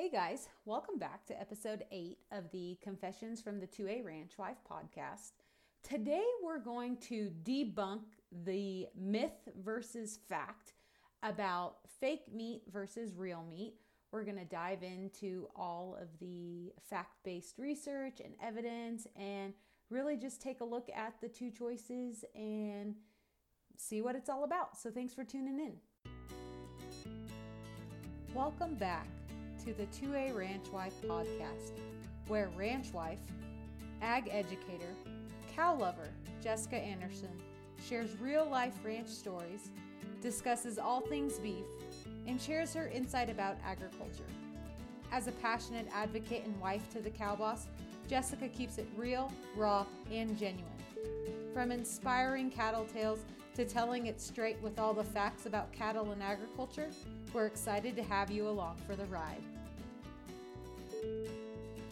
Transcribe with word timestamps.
Hey 0.00 0.08
guys, 0.08 0.48
welcome 0.64 0.98
back 0.98 1.26
to 1.26 1.38
episode 1.38 1.84
8 1.92 2.16
of 2.32 2.50
the 2.52 2.78
Confessions 2.82 3.42
from 3.42 3.60
the 3.60 3.66
2A 3.66 4.02
Ranch 4.02 4.38
Wife 4.38 4.56
podcast. 4.66 5.32
Today 5.82 6.24
we're 6.42 6.58
going 6.58 6.96
to 7.08 7.30
debunk 7.42 8.04
the 8.46 8.86
myth 8.98 9.50
versus 9.62 10.18
fact 10.26 10.72
about 11.22 11.80
fake 12.00 12.32
meat 12.32 12.62
versus 12.72 13.14
real 13.14 13.44
meat. 13.50 13.74
We're 14.10 14.24
going 14.24 14.38
to 14.38 14.46
dive 14.46 14.82
into 14.82 15.48
all 15.54 15.98
of 16.00 16.08
the 16.18 16.72
fact 16.88 17.22
based 17.22 17.58
research 17.58 18.22
and 18.24 18.32
evidence 18.42 19.06
and 19.16 19.52
really 19.90 20.16
just 20.16 20.40
take 20.40 20.62
a 20.62 20.64
look 20.64 20.88
at 20.96 21.20
the 21.20 21.28
two 21.28 21.50
choices 21.50 22.24
and 22.34 22.94
see 23.76 24.00
what 24.00 24.16
it's 24.16 24.30
all 24.30 24.44
about. 24.44 24.78
So 24.78 24.90
thanks 24.90 25.12
for 25.12 25.24
tuning 25.24 25.60
in. 25.60 25.74
Welcome 28.34 28.76
back 28.76 29.06
to 29.64 29.74
the 29.74 29.86
2A 29.86 30.34
Ranch 30.34 30.72
Wife 30.72 30.94
podcast, 31.02 31.72
where 32.28 32.48
ranch 32.56 32.94
wife, 32.94 33.18
ag 34.00 34.26
educator, 34.32 34.94
cow 35.54 35.76
lover 35.76 36.08
Jessica 36.42 36.76
Anderson 36.76 37.28
shares 37.86 38.18
real 38.18 38.48
life 38.48 38.72
ranch 38.82 39.08
stories, 39.08 39.70
discusses 40.22 40.78
all 40.78 41.02
things 41.02 41.38
beef, 41.38 41.66
and 42.26 42.40
shares 42.40 42.72
her 42.72 42.88
insight 42.88 43.28
about 43.28 43.58
agriculture. 43.62 44.24
As 45.12 45.26
a 45.26 45.32
passionate 45.32 45.88
advocate 45.92 46.46
and 46.46 46.58
wife 46.58 46.88
to 46.94 47.00
the 47.02 47.10
cow 47.10 47.36
boss, 47.36 47.66
Jessica 48.08 48.48
keeps 48.48 48.78
it 48.78 48.88
real, 48.96 49.30
raw, 49.56 49.84
and 50.10 50.38
genuine. 50.38 50.72
From 51.52 51.70
inspiring 51.70 52.50
cattle 52.50 52.86
tales 52.86 53.26
to 53.56 53.66
telling 53.66 54.06
it 54.06 54.22
straight 54.22 54.60
with 54.62 54.78
all 54.78 54.94
the 54.94 55.04
facts 55.04 55.44
about 55.44 55.70
cattle 55.70 56.12
and 56.12 56.22
agriculture, 56.22 56.88
we're 57.32 57.46
excited 57.46 57.94
to 57.96 58.02
have 58.02 58.30
you 58.30 58.48
along 58.48 58.76
for 58.86 58.96
the 58.96 59.04
ride. 59.06 59.42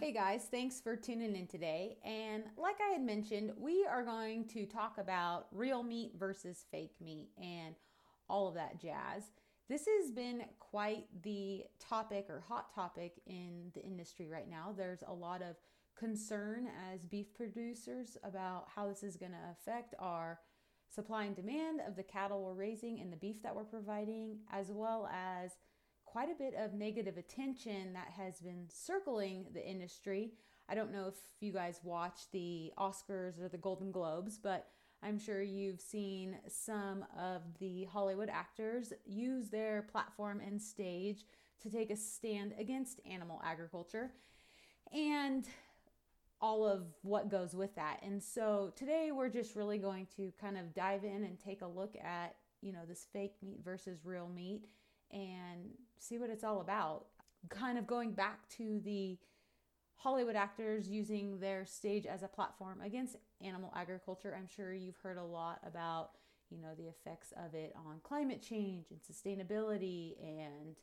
Hey 0.01 0.13
guys, 0.13 0.49
thanks 0.51 0.81
for 0.81 0.97
tuning 0.97 1.37
in 1.37 1.47
today. 1.47 1.99
And 2.05 2.45
like 2.57 2.77
I 2.81 2.93
had 2.93 3.03
mentioned, 3.03 3.53
we 3.57 3.87
are 3.89 4.03
going 4.03 4.47
to 4.49 4.67
talk 4.67 4.99
about 4.99 5.47
real 5.53 5.83
meat 5.83 6.13
versus 6.19 6.65
fake 6.71 6.95
meat 7.01 7.29
and 7.37 7.75
all 8.29 8.49
of 8.49 8.55
that 8.55 8.81
jazz. 8.81 9.25
This 9.69 9.87
has 9.87 10.11
been 10.11 10.45
quite 10.59 11.05
the 11.23 11.65
topic 11.79 12.27
or 12.29 12.43
hot 12.49 12.75
topic 12.75 13.21
in 13.27 13.71
the 13.75 13.83
industry 13.83 14.29
right 14.29 14.49
now. 14.49 14.75
There's 14.77 15.03
a 15.07 15.13
lot 15.13 15.43
of 15.43 15.57
concern 15.97 16.69
as 16.93 17.05
beef 17.05 17.35
producers 17.35 18.17
about 18.25 18.67
how 18.75 18.89
this 18.89 19.03
is 19.03 19.17
going 19.17 19.33
to 19.33 19.39
affect 19.53 19.95
our 19.99 20.39
supply 20.89 21.25
and 21.25 21.37
demand 21.37 21.81
of 21.87 21.97
the 21.97 22.03
cattle 22.03 22.43
we're 22.43 22.55
raising 22.55 23.01
and 23.01 23.13
the 23.13 23.17
beef 23.17 23.43
that 23.43 23.55
we're 23.55 23.65
providing, 23.65 24.39
as 24.53 24.71
well 24.71 25.09
as 25.13 25.53
quite 26.05 26.31
a 26.31 26.39
bit 26.39 26.55
of 26.55 26.73
negative 26.73 27.19
attention 27.19 27.93
that 27.93 28.09
has 28.09 28.41
been 28.41 28.65
circling 28.69 29.47
the 29.53 29.67
industry. 29.67 30.33
I 30.69 30.75
don't 30.75 30.93
know 30.93 31.09
if 31.09 31.15
you 31.41 31.53
guys 31.53 31.81
watch 31.83 32.31
the 32.33 32.73
Oscars 32.79 33.41
or 33.41 33.49
the 33.49 33.59
Golden 33.59 33.91
Globes, 33.91 34.39
but 34.39 34.69
I'm 35.03 35.19
sure 35.19 35.43
you've 35.43 35.81
seen 35.81 36.39
some 36.49 37.05
of 37.17 37.43
the 37.61 37.85
Hollywood 37.85 38.31
actors 38.31 38.93
use 39.07 39.49
their 39.49 39.83
platform 39.93 40.41
and 40.45 40.61
stage 40.61 41.25
to 41.63 41.71
take 41.71 41.91
a 41.91 41.97
stand 41.97 42.55
against 42.59 43.01
animal 43.09 43.41
agriculture 43.45 44.13
and 44.93 45.47
all 46.41 46.67
of 46.67 46.83
what 47.03 47.31
goes 47.31 47.55
with 47.55 47.75
that. 47.75 48.01
And 48.03 48.23
so 48.23 48.73
today 48.77 49.11
we're 49.13 49.29
just 49.29 49.57
really 49.57 49.79
going 49.79 50.07
to 50.17 50.33
kind 50.41 50.57
of 50.57 50.75
dive 50.75 51.05
in 51.05 51.25
and 51.25 51.39
take 51.39 51.63
a 51.63 51.67
look 51.67 51.97
at, 51.97 52.37
you 52.61 52.73
know, 52.73 52.85
this 52.87 53.07
fake 53.13 53.35
meat 53.43 53.61
versus 53.65 53.99
real 54.05 54.29
meat 54.29 54.67
and 55.11 55.71
see 55.99 56.19
what 56.19 56.31
it's 56.31 56.45
all 56.45 56.61
about. 56.61 57.07
Kind 57.49 57.79
of 57.79 57.87
going 57.87 58.13
back 58.13 58.49
to 58.51 58.81
the 58.85 59.19
Hollywood 59.97 60.37
actors 60.37 60.89
using 60.89 61.41
their 61.41 61.65
stage 61.65 62.07
as 62.07 62.23
a 62.23 62.29
platform 62.29 62.81
against 62.85 63.17
animal 63.41 63.73
agriculture. 63.75 64.35
I'm 64.37 64.47
sure 64.47 64.73
you've 64.73 64.99
heard 65.03 65.19
a 65.19 65.25
lot 65.25 65.59
about, 65.67 66.11
you 66.51 66.59
know, 66.59 66.75
the 66.79 66.87
effects 66.89 67.33
of 67.45 67.55
it 67.55 67.73
on 67.75 67.97
climate 68.05 68.43
change 68.43 68.87
and 68.91 69.01
sustainability 69.01 70.15
and, 70.21 70.77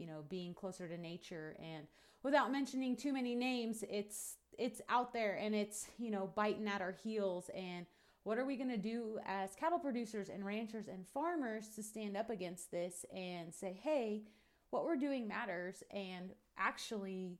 you 0.00 0.06
know, 0.06 0.24
being 0.28 0.54
closer 0.54 0.88
to 0.88 0.96
nature 0.96 1.56
and 1.60 1.86
without 2.22 2.50
mentioning 2.50 2.96
too 2.96 3.12
many 3.12 3.34
names, 3.34 3.84
it's 3.88 4.36
it's 4.58 4.80
out 4.88 5.12
there 5.12 5.38
and 5.40 5.54
it's, 5.54 5.86
you 5.98 6.10
know, 6.10 6.30
biting 6.34 6.68
at 6.68 6.82
our 6.82 6.92
heels 6.92 7.50
and 7.54 7.86
what 8.24 8.36
are 8.36 8.44
we 8.44 8.56
going 8.56 8.68
to 8.68 8.76
do 8.76 9.18
as 9.24 9.54
cattle 9.54 9.78
producers 9.78 10.28
and 10.28 10.44
ranchers 10.44 10.88
and 10.88 11.06
farmers 11.14 11.68
to 11.74 11.82
stand 11.82 12.16
up 12.16 12.28
against 12.28 12.70
this 12.70 13.06
and 13.14 13.54
say, 13.54 13.78
hey, 13.82 14.24
what 14.68 14.84
we're 14.84 14.96
doing 14.96 15.26
matters? 15.26 15.82
And 15.90 16.32
actually, 16.58 17.38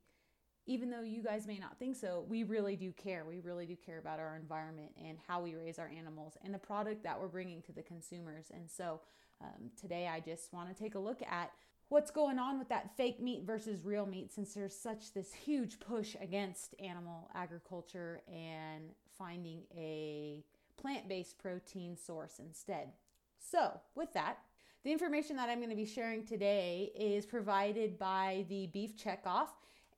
even 0.65 0.89
though 0.89 1.03
you 1.03 1.21
guys 1.21 1.45
may 1.45 1.59
not 1.59 1.77
think 1.77 1.95
so, 1.95 2.25
we 2.27 2.43
really 2.43 2.75
do 2.75 2.91
care. 2.91 3.23
We 3.25 3.39
really 3.41 3.67
do 3.67 3.75
care 3.75 3.99
about 3.99 4.19
our 4.19 4.35
environment 4.35 4.91
and 4.97 5.17
how 5.27 5.41
we 5.41 5.53
raise 5.53 5.77
our 5.77 5.91
animals 5.95 6.35
and 6.43 6.51
the 6.51 6.59
product 6.59 7.03
that 7.03 7.19
we're 7.19 7.27
bringing 7.27 7.61
to 7.63 7.71
the 7.71 7.83
consumers. 7.83 8.47
And 8.51 8.69
so 8.69 9.01
um, 9.39 9.69
today 9.79 10.09
I 10.11 10.19
just 10.19 10.51
want 10.51 10.75
to 10.75 10.83
take 10.83 10.95
a 10.95 10.99
look 10.99 11.21
at 11.21 11.51
what's 11.91 12.09
going 12.09 12.39
on 12.39 12.57
with 12.57 12.69
that 12.69 12.95
fake 12.95 13.19
meat 13.19 13.43
versus 13.45 13.83
real 13.83 14.05
meat 14.05 14.31
since 14.31 14.53
there's 14.53 14.73
such 14.73 15.13
this 15.13 15.33
huge 15.33 15.77
push 15.77 16.15
against 16.21 16.73
animal 16.79 17.29
agriculture 17.35 18.21
and 18.31 18.91
finding 19.17 19.59
a 19.75 20.41
plant 20.77 21.09
based 21.09 21.37
protein 21.37 21.97
source 21.97 22.39
instead. 22.39 22.93
So, 23.37 23.77
with 23.93 24.13
that, 24.13 24.37
the 24.85 24.91
information 24.93 25.35
that 25.35 25.49
I'm 25.49 25.57
going 25.57 25.69
to 25.69 25.75
be 25.75 25.85
sharing 25.85 26.25
today 26.25 26.93
is 26.95 27.25
provided 27.25 27.99
by 27.99 28.45
the 28.47 28.67
Beef 28.67 28.95
Checkoff 28.95 29.49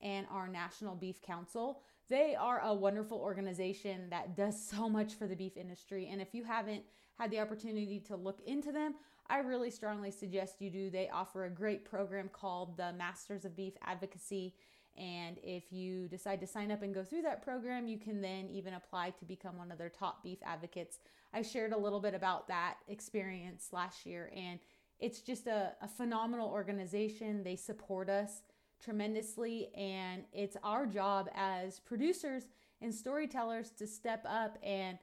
and 0.02 0.26
our 0.32 0.48
National 0.48 0.96
Beef 0.96 1.22
Council. 1.22 1.84
They 2.10 2.34
are 2.34 2.60
a 2.64 2.74
wonderful 2.74 3.20
organization 3.20 4.10
that 4.10 4.36
does 4.36 4.60
so 4.60 4.90
much 4.90 5.14
for 5.14 5.28
the 5.28 5.36
beef 5.36 5.58
industry. 5.58 6.10
And 6.12 6.20
if 6.20 6.34
you 6.34 6.44
haven't 6.44 6.86
had 7.20 7.30
the 7.30 7.40
opportunity 7.40 8.00
to 8.08 8.16
look 8.16 8.40
into 8.48 8.72
them, 8.72 8.96
I 9.30 9.40
really 9.40 9.72
strongly 9.72 10.12
suggest 10.12 10.62
you 10.62 10.70
do. 10.70 10.90
They 10.90 11.10
offer 11.10 11.46
a 11.46 11.50
great 11.50 11.86
program 11.86 12.30
called 12.32 12.78
the 12.78 12.94
Masters 12.94 13.46
of 13.46 13.56
Beef 13.56 13.74
Advocacy. 13.82 14.54
And 14.98 15.38
if 15.42 15.72
you 15.72 16.08
decide 16.08 16.40
to 16.42 16.48
sign 16.48 16.72
up 16.72 16.84
and 16.84 16.94
go 16.94 17.04
through 17.04 17.24
that 17.24 17.42
program, 17.42 17.88
you 17.88 17.98
can 17.98 18.22
then 18.22 18.50
even 18.52 18.76
apply 18.76 19.12
to 19.12 19.26
become 19.26 19.58
one 19.58 19.72
of 19.72 19.78
their 19.78 19.90
top 19.90 20.24
beef 20.24 20.38
advocates. 20.46 21.00
I 21.34 21.42
shared 21.42 21.74
a 21.74 21.78
little 21.78 22.00
bit 22.00 22.14
about 22.14 22.48
that 22.50 22.76
experience 22.88 23.70
last 23.72 24.06
year, 24.06 24.32
and 24.36 24.60
it's 25.00 25.22
just 25.22 25.48
a, 25.48 25.74
a 25.82 25.88
phenomenal 25.88 26.50
organization. 26.50 27.44
They 27.44 27.56
support 27.56 28.10
us 28.10 28.44
tremendously, 28.84 29.70
and 29.76 30.26
it's 30.32 30.58
our 30.64 30.86
job 30.86 31.30
as 31.34 31.80
producers 31.80 32.44
and 32.82 32.94
storytellers 32.94 33.72
to 33.72 33.88
step 33.88 34.24
up 34.30 34.58
and 34.62 35.00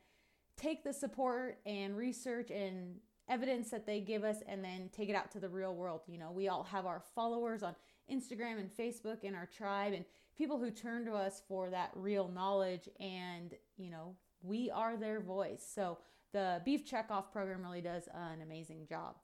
take 0.56 0.84
the 0.84 0.92
support 0.92 1.59
and 1.66 1.97
research 1.97 2.50
and 2.50 2.97
evidence 3.30 3.70
that 3.70 3.86
they 3.86 4.00
give 4.00 4.24
us 4.24 4.38
and 4.46 4.62
then 4.62 4.91
take 4.92 5.08
it 5.08 5.14
out 5.14 5.30
to 5.30 5.41
the 5.41 5.48
real 5.48 5.74
world. 5.74 6.00
You 6.06 6.18
know, 6.18 6.32
we 6.32 6.48
all 6.48 6.64
have 6.64 6.84
our 6.84 7.02
followers 7.14 7.62
on 7.62 7.74
Instagram 8.12 8.58
and 8.58 8.70
Facebook 8.70 9.18
and 9.22 9.36
our 9.36 9.46
tribe 9.46 9.92
and 9.94 10.04
people 10.36 10.58
who 10.58 10.70
turn 10.70 11.04
to 11.06 11.12
us 11.12 11.41
for 11.48 11.70
that 11.70 11.92
real 11.94 12.28
knowledge 12.28 12.88
and, 12.98 13.54
you 13.78 13.91
know, 13.91 14.16
we 14.42 14.70
are 14.70 14.96
their 14.96 15.20
voice. 15.20 15.64
So 15.74 15.98
the 16.32 16.60
Beef 16.64 16.84
Checkoff 16.84 17.30
program 17.32 17.62
really 17.62 17.80
does 17.80 18.08
an 18.12 18.42
amazing 18.42 18.86
job. 18.88 19.16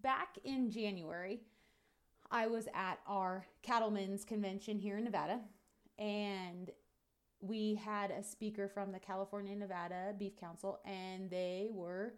Back 0.00 0.38
in 0.44 0.70
January, 0.70 1.40
I 2.30 2.46
was 2.46 2.66
at 2.74 2.98
our 3.06 3.46
cattlemen's 3.62 4.24
convention 4.24 4.78
here 4.78 4.96
in 4.96 5.04
Nevada 5.04 5.40
and 5.98 6.70
we 7.40 7.74
had 7.74 8.10
a 8.10 8.22
speaker 8.22 8.68
from 8.68 8.90
the 8.90 8.98
California 8.98 9.54
Nevada 9.54 10.14
Beef 10.18 10.36
Council 10.36 10.80
and 10.86 11.30
they 11.30 11.68
were 11.70 12.14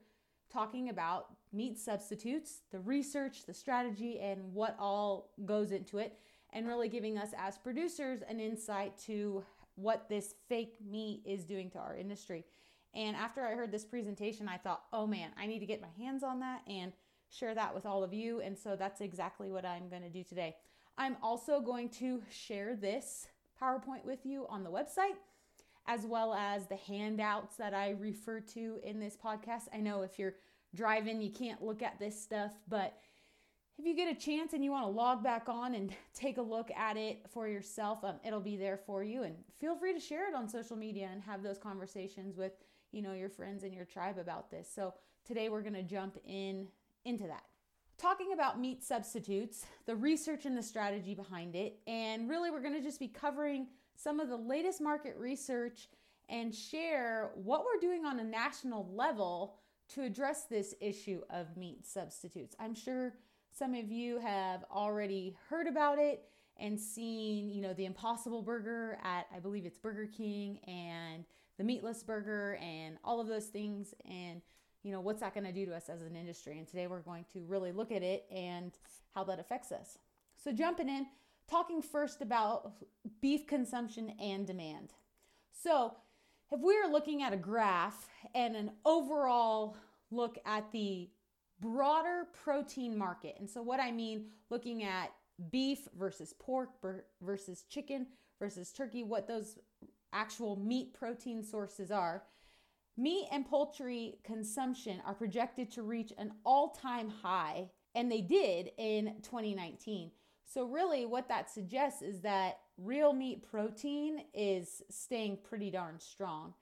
talking 0.53 0.89
about 0.89 1.27
meat 1.53 1.79
substitutes, 1.79 2.61
the 2.71 2.81
research, 2.81 3.47
the 3.47 3.55
strategy, 3.55 4.19
and 4.21 4.53
what 4.53 4.77
all 4.79 5.31
goes 5.45 5.73
into 5.73 5.99
it, 5.99 6.19
and 6.53 6.67
really 6.67 6.89
giving 6.89 7.19
us 7.19 7.31
as 7.39 7.59
producers 7.59 8.21
an 8.29 8.41
insight 8.41 8.97
to 8.99 9.45
what 9.75 10.09
this 10.09 10.35
fake 10.49 10.77
meat 10.89 11.23
is 11.25 11.45
doing 11.45 11.71
to 11.71 11.79
our 11.79 11.97
industry. 11.97 12.45
And 12.95 13.15
after 13.15 13.45
I 13.45 13.53
heard 13.53 13.71
this 13.71 13.85
presentation, 13.85 14.49
I 14.49 14.57
thought, 14.57 14.85
oh 14.93 15.07
man, 15.07 15.31
I 15.39 15.47
need 15.47 15.59
to 15.59 15.67
get 15.67 15.83
my 15.83 16.03
hands 16.03 16.23
on 16.23 16.41
that 16.41 16.63
and 16.67 16.93
share 17.29 17.55
that 17.55 17.75
with 17.75 17.85
all 17.85 18.03
of 18.03 18.15
you. 18.15 18.41
And 18.41 18.57
so 18.57 18.75
that's 18.75 19.01
exactly 19.01 19.51
what 19.51 19.67
I'm 19.67 19.89
going 19.89 20.03
to 20.03 20.09
do 20.09 20.25
today. 20.25 20.57
I'm 20.97 21.17
also 21.23 21.61
going 21.61 21.91
to 21.91 22.23
share 22.31 22.75
this 22.75 23.29
PowerPoint 23.61 24.05
with 24.05 24.25
you 24.25 24.47
on 24.49 24.65
the 24.65 24.71
website 24.71 25.17
as 25.87 26.05
well 26.05 26.35
as 26.35 26.67
the 26.67 26.77
handouts 26.77 27.57
that 27.57 27.75
I 27.75 27.91
refer 27.91 28.41
to 28.41 28.81
in 28.83 28.99
this 28.99 29.17
podcast. 29.17 29.69
I 29.73 29.79
know 29.79 30.03
if 30.03 30.19
you're 30.19 30.35
driving, 30.75 31.21
you 31.21 31.31
can't 31.31 31.63
look 31.63 31.83
at 31.83 31.99
this 31.99 32.21
stuff, 32.21 32.53
but 32.69 32.99
if 33.79 33.85
you 33.85 33.95
get 33.95 34.11
a 34.11 34.19
chance 34.19 34.53
and 34.53 34.65
you 34.65 34.71
want 34.71 34.85
to 34.85 34.91
log 34.91 35.23
back 35.23 35.49
on 35.49 35.75
and 35.75 35.95
take 36.15 36.39
a 36.39 36.43
look 36.43 36.71
at 36.71 36.97
it 36.97 37.27
for 37.31 37.47
yourself, 37.47 38.03
um, 38.05 38.17
it'll 38.25 38.41
be 38.41 38.57
there 38.57 38.77
for 38.77 39.03
you. 39.03 39.23
And 39.23 39.37
feel 39.61 39.77
free 39.77 39.93
to 39.93 40.01
share 40.01 40.29
it 40.29 40.35
on 40.35 40.49
social 40.49 40.77
media 40.77 41.09
and 41.13 41.23
have 41.23 41.43
those 41.43 41.59
conversations 41.59 42.37
with 42.37 42.53
you 42.93 43.03
know 43.03 43.13
your 43.13 43.29
friends 43.29 43.63
and 43.65 43.75
your 43.75 43.85
tribe 43.85 44.19
about 44.19 44.51
this. 44.51 44.71
So 44.73 44.95
today 45.27 45.49
we're 45.49 45.63
going 45.63 45.75
to 45.75 45.83
jump 45.83 46.17
in 46.25 46.69
into 47.05 47.27
that. 47.27 47.43
talking 47.99 48.33
about 48.33 48.59
meat 48.61 48.83
substitutes, 48.83 49.65
the 49.87 49.95
research 49.95 50.45
and 50.47 50.57
the 50.57 50.63
strategy 50.63 51.15
behind 51.15 51.55
it, 51.55 51.79
and 51.87 52.29
really 52.29 52.51
we're 52.51 52.63
going 52.63 52.75
to 52.75 52.83
just 52.83 52.99
be 52.99 53.09
covering 53.09 53.69
some 53.97 54.21
of 54.21 54.29
the 54.29 54.37
latest 54.37 54.81
market 54.81 55.17
research 55.19 55.89
and 56.29 56.55
share 56.55 57.31
what 57.35 57.65
we're 57.65 57.81
doing 57.81 58.05
on 58.05 58.21
a 58.21 58.25
national 58.25 58.89
level 58.95 59.57
to 59.95 60.03
address 60.03 60.45
this 60.45 60.75
issue 60.81 61.21
of 61.31 61.57
meat 61.57 61.87
substitutes. 61.87 62.57
I'm 62.59 62.75
sure 62.75 63.15
some 63.53 63.75
of 63.75 63.91
you 63.91 64.19
have 64.19 64.65
already 64.71 65.37
heard 65.49 65.67
about 65.67 65.99
it 65.99 66.25
and 66.59 66.79
seen, 66.79 67.49
you 67.49 67.63
know, 67.63 67.75
the 67.75 67.85
Impossible 67.85 68.43
Burger 68.43 68.99
at 69.03 69.27
I 69.35 69.39
believe 69.39 69.65
it's 69.65 69.79
Burger 69.79 70.07
King 70.07 70.59
and 70.67 71.25
the 71.59 71.65
meatless 71.65 72.03
burger 72.03 72.59
and 72.61 72.99
all 73.05 73.21
of 73.21 73.29
those 73.29 73.47
things 73.47 73.95
and 74.05 74.43
you 74.83 74.93
know, 74.93 75.01
what's 75.01 75.21
that 75.21 75.35
going 75.35 75.45
to 75.45 75.53
do 75.53 75.67
to 75.67 75.75
us 75.75 75.89
as 75.89 76.03
an 76.03 76.15
industry? 76.15 76.59
And 76.59 76.69
today 76.69 76.87
we're 76.87 77.01
going 77.01 77.25
to 77.33 77.43
really 77.49 77.73
look 77.73 77.91
at 77.91 78.05
it 78.05 78.25
and 78.31 78.71
how 79.17 79.25
that 79.25 79.41
affects 79.41 79.73
us. 79.73 79.99
So, 80.37 80.53
jumping 80.53 80.89
in, 80.89 81.07
talking 81.49 81.83
first 81.83 82.23
about 82.23 82.73
beef 83.21 83.47
consumption 83.47 84.13
and 84.21 84.47
demand. 84.47 84.93
So, 85.53 85.95
if 86.53 86.61
we 86.61 86.77
are 86.77 86.91
looking 86.91 87.23
at 87.23 87.33
a 87.33 87.37
graph 87.37 88.09
and 88.35 88.55
an 88.55 88.71
overall 88.85 89.77
look 90.11 90.39
at 90.47 90.71
the 90.71 91.11
broader 91.61 92.29
protein 92.45 92.97
market, 92.97 93.37
and 93.41 93.51
so 93.51 93.63
what 93.63 93.81
I 93.81 93.91
mean 93.91 94.27
looking 94.49 94.85
at 94.85 95.13
beef 95.51 95.89
versus 95.99 96.35
pork 96.39 96.71
versus 97.21 97.65
chicken 97.69 98.07
versus 98.39 98.73
turkey, 98.73 99.03
what 99.03 99.27
those 99.27 99.59
actual 100.13 100.55
meat 100.55 100.95
protein 100.95 101.43
sources 101.43 101.91
are, 101.91 102.23
Meat 102.99 103.29
and 103.31 103.47
poultry 103.47 104.19
consumption 104.25 105.03
are 105.05 105.13
projected 105.13 105.71
to 105.71 105.83
reach 105.83 106.15
an 106.17 106.33
all 106.45 106.71
time 106.71 107.11
high, 107.11 107.69
and 107.95 108.11
they 108.11 108.23
did 108.23 108.71
in 108.79 109.17
2019. 109.23 110.11
So, 110.47 110.65
really, 110.65 111.07
what 111.07 111.29
that 111.29 111.51
suggests 111.51 112.03
is 112.03 112.21
that 112.21 112.61
real 112.79 113.13
meat 113.13 113.43
protein 113.43 114.25
is 114.33 114.83
staying 114.89 115.39
pretty 115.43 115.71
darn 115.71 115.99
strong. 115.99 116.55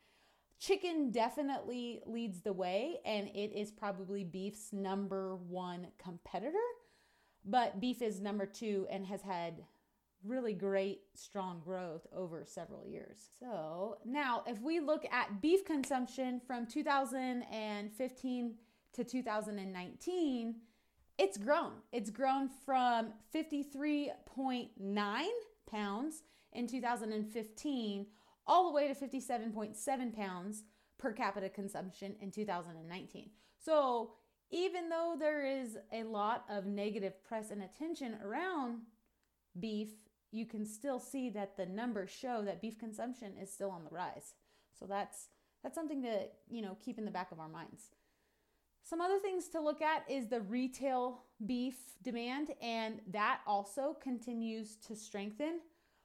Chicken 0.58 1.10
definitely 1.10 2.00
leads 2.06 2.40
the 2.40 2.52
way, 2.52 3.00
and 3.04 3.28
it 3.28 3.52
is 3.54 3.70
probably 3.70 4.25
beef's 4.25 4.72
number 4.72 5.36
one 5.36 5.88
competitor. 5.98 6.56
But 7.44 7.78
beef 7.78 8.00
is 8.00 8.20
number 8.20 8.46
two 8.46 8.86
and 8.90 9.04
has 9.04 9.20
had 9.20 9.64
really 10.25 10.54
great, 10.54 11.02
strong 11.14 11.60
growth 11.62 12.06
over 12.16 12.44
several 12.46 12.86
years. 12.86 13.19
So 13.38 13.98
now, 14.06 14.42
if 14.46 14.60
we 14.62 14.81
look 14.81 15.04
at 15.12 15.42
beef 15.42 15.64
consumption 15.66 16.40
from 16.46 16.66
2015 16.66 18.54
to 18.94 19.04
2019, 19.04 20.54
it's 21.19 21.38
grown. 21.38 21.72
It's 21.93 22.11
grown 22.11 22.49
from 22.64 23.12
53.9 23.34 25.25
pounds 25.70 26.22
in 26.52 26.66
2015 26.66 28.06
all 28.46 28.69
the 28.69 28.75
way 28.75 28.88
to 28.88 28.94
57.7 28.94 30.16
pounds 30.16 30.64
per 30.99 31.12
capita 31.12 31.49
consumption 31.49 32.14
in 32.20 32.31
2019. 32.31 33.31
So, 33.58 34.12
even 34.50 34.88
though 34.90 35.16
there 35.19 35.44
is 35.44 35.78
a 35.93 36.05
lot 36.05 36.44
of 36.49 36.66
negative 36.66 37.25
press 37.25 37.50
and 37.50 37.62
attention 37.62 38.19
around 38.22 38.82
beef 39.58 39.88
you 40.34 40.44
can 40.44 40.67
still 40.67 40.99
see 40.99 41.31
that 41.31 41.56
the 41.56 41.64
numbers 41.64 42.10
show 42.10 42.43
that 42.44 42.60
beef 42.60 42.76
consumption 42.76 43.34
is 43.40 43.52
still 43.52 43.70
on 43.70 43.84
the 43.84 43.90
rise. 43.90 44.34
So 44.76 44.84
that's 44.84 45.28
that's 45.62 45.76
something 45.76 46.02
to, 46.02 46.26
you 46.50 46.60
know, 46.60 46.76
keep 46.84 46.99
in 46.99 47.05
the 47.05 47.10
back 47.12 47.31
of 47.31 47.38
our 47.38 47.49
minds. 47.49 47.90
Some 48.84 49.00
other 49.00 49.19
things 49.19 49.48
to 49.48 49.60
look 49.60 49.81
at 49.81 50.04
is 50.10 50.28
the 50.28 50.42
retail 50.42 51.22
beef 51.46 51.76
demand 52.02 52.50
and 52.60 53.00
that 53.10 53.40
also 53.46 53.96
continues 53.98 54.76
to 54.86 54.94
strengthen. 54.94 55.60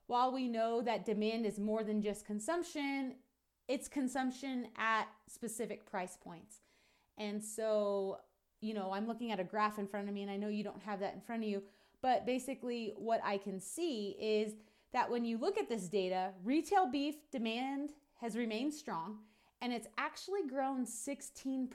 While 0.08 0.32
we 0.32 0.48
know 0.48 0.82
that 0.84 1.06
demand 1.06 1.46
is 1.46 1.60
more 1.60 1.84
than 1.84 2.02
just 2.02 2.26
consumption, 2.26 3.16
it's 3.68 3.90
consumption 3.90 4.70
at 4.78 5.10
specific 5.28 5.86
price 5.86 6.18
points. 6.24 6.62
And 7.18 7.44
so, 7.44 8.20
you 8.62 8.74
know, 8.74 8.94
I'm 8.94 9.08
looking 9.08 9.34
at 9.34 9.42
a 9.42 9.44
graph 9.44 9.78
in 9.78 9.86
front 9.86 10.08
of 10.08 10.14
me 10.16 10.22
and 10.22 10.32
I 10.32 10.38
know 10.38 10.48
you 10.48 10.64
don't 10.64 10.82
have 10.82 11.02
that 11.02 11.14
in 11.14 11.20
front 11.20 11.44
of 11.44 11.50
you, 11.50 11.62
but 12.02 12.26
basically, 12.26 12.94
what 12.96 13.20
I 13.26 13.38
can 13.38 13.60
see 13.60 14.16
is 14.22 14.54
that 14.94 15.12
when 15.12 15.26
you 15.26 15.38
look 15.38 15.58
at 15.58 15.68
this 15.68 15.90
data, 15.90 16.32
retail 16.46 16.90
beef 16.90 17.30
demand 17.30 17.90
has 18.22 18.38
remained 18.38 18.74
strong 18.74 19.18
and 19.62 19.74
it's 19.74 19.88
actually 19.98 20.48
grown 20.48 20.86
16% 20.86 21.68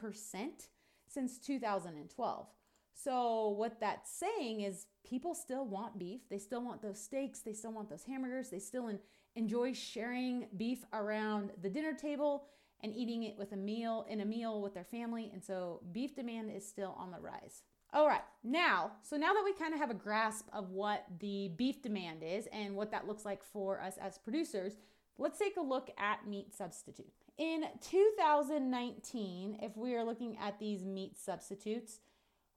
since 1.15 1.39
2012. 1.39 2.47
So, 2.95 3.49
what 3.51 3.81
that's 3.81 4.11
saying 4.11 4.61
is 4.61 4.87
people 5.05 5.35
still 5.35 5.67
want 5.67 5.99
beef. 5.99 6.21
They 6.31 6.39
still 6.39 6.65
want 6.65 6.83
those 6.83 7.03
steaks. 7.03 7.41
They 7.41 7.53
still 7.53 7.73
want 7.73 7.91
those 7.91 8.05
hamburgers. 8.05 8.51
They 8.51 8.61
still 8.61 8.91
enjoy 9.35 9.73
sharing 9.73 10.47
beef 10.57 10.85
around 10.93 11.51
the 11.61 11.71
dinner 11.71 11.93
table 11.93 12.47
and 12.83 12.95
eating 12.95 13.25
it 13.25 13.37
with 13.37 13.53
a 13.53 13.57
meal 13.57 14.07
in 14.09 14.21
a 14.21 14.25
meal 14.25 14.63
with 14.63 14.75
their 14.75 14.85
family. 14.85 15.31
And 15.33 15.43
so, 15.43 15.81
beef 15.93 16.15
demand 16.15 16.51
is 16.55 16.67
still 16.67 16.95
on 16.99 17.11
the 17.11 17.19
rise. 17.19 17.63
All 17.93 18.09
right, 18.09 18.23
now, 18.43 18.91
so 19.03 19.17
now 19.17 19.33
that 19.33 19.45
we 19.45 19.53
kind 19.53 19.73
of 19.73 19.79
have 19.79 19.91
a 19.91 19.95
grasp 19.95 20.49
of 20.53 20.71
what 20.71 21.05
the 21.21 21.53
beef 21.57 21.81
demand 21.81 22.25
is 22.25 22.49
and 22.53 22.75
what 22.75 22.91
that 22.91 23.07
looks 23.07 23.25
like 23.25 23.45
for 23.45 23.81
us 23.81 23.99
as 23.99 24.19
producers, 24.19 24.73
let's 25.17 25.39
take 25.39 25.57
a 25.57 25.61
look 25.61 25.91
at 25.97 26.27
meat 26.27 26.53
substitute. 26.53 27.24
In 27.37 27.65
2019, 27.91 29.59
if 29.61 29.77
we 29.77 29.97
are 29.97 30.05
looking 30.05 30.37
at 30.39 30.59
these 30.61 30.85
meat 30.85 31.19
substitutes, 31.19 31.99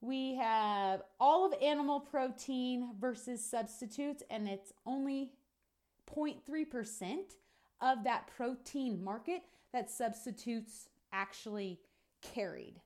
we 0.01 0.35
have 0.35 1.01
all 1.19 1.45
of 1.45 1.53
animal 1.61 1.99
protein 1.99 2.91
versus 2.99 3.43
substitutes, 3.43 4.21
and 4.29 4.47
it's 4.47 4.71
only 4.85 5.31
0.3% 6.13 7.17
of 7.81 8.03
that 8.03 8.29
protein 8.35 9.03
market 9.03 9.41
that 9.73 9.89
substitutes 9.89 10.89
actually 11.11 11.79
carried. 12.21 12.79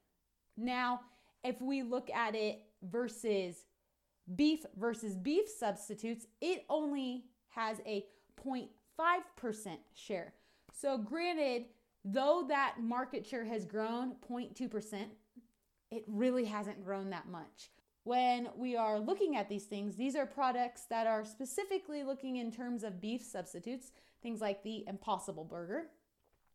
Now, 0.56 1.02
if 1.44 1.62
we 1.62 1.84
look 1.84 2.10
at 2.10 2.36
it 2.36 2.64
versus 2.84 3.66
beef 4.36 4.66
versus 4.78 5.18
beef 5.18 5.50
substitutes, 5.50 6.26
it 6.40 6.64
only 6.70 7.26
has 7.50 7.82
a 7.86 8.06
0.5% 8.42 9.78
share. 9.94 10.34
So, 10.74 10.98
granted, 10.98 11.66
though 12.04 12.46
that 12.48 12.76
market 12.82 13.26
share 13.26 13.46
has 13.46 13.66
grown 13.66 14.16
0.2%, 14.30 15.06
it 15.92 16.04
really 16.08 16.46
hasn't 16.46 16.84
grown 16.84 17.10
that 17.10 17.28
much. 17.28 17.70
When 18.04 18.50
we 18.56 18.76
are 18.76 19.00
looking 19.00 19.36
at 19.36 19.48
these 19.48 19.66
things, 19.66 19.96
these 19.96 20.16
are 20.16 20.26
products 20.26 20.84
that 20.90 21.06
are 21.06 21.24
specifically 21.24 22.04
looking 22.04 22.38
in 22.38 22.52
terms 22.52 22.84
of 22.84 23.00
beef 23.00 23.22
substitutes, 23.22 23.92
things 24.24 24.42
like 24.42 24.64
the 24.64 24.84
Impossible 24.88 25.44
Burger 25.44 25.84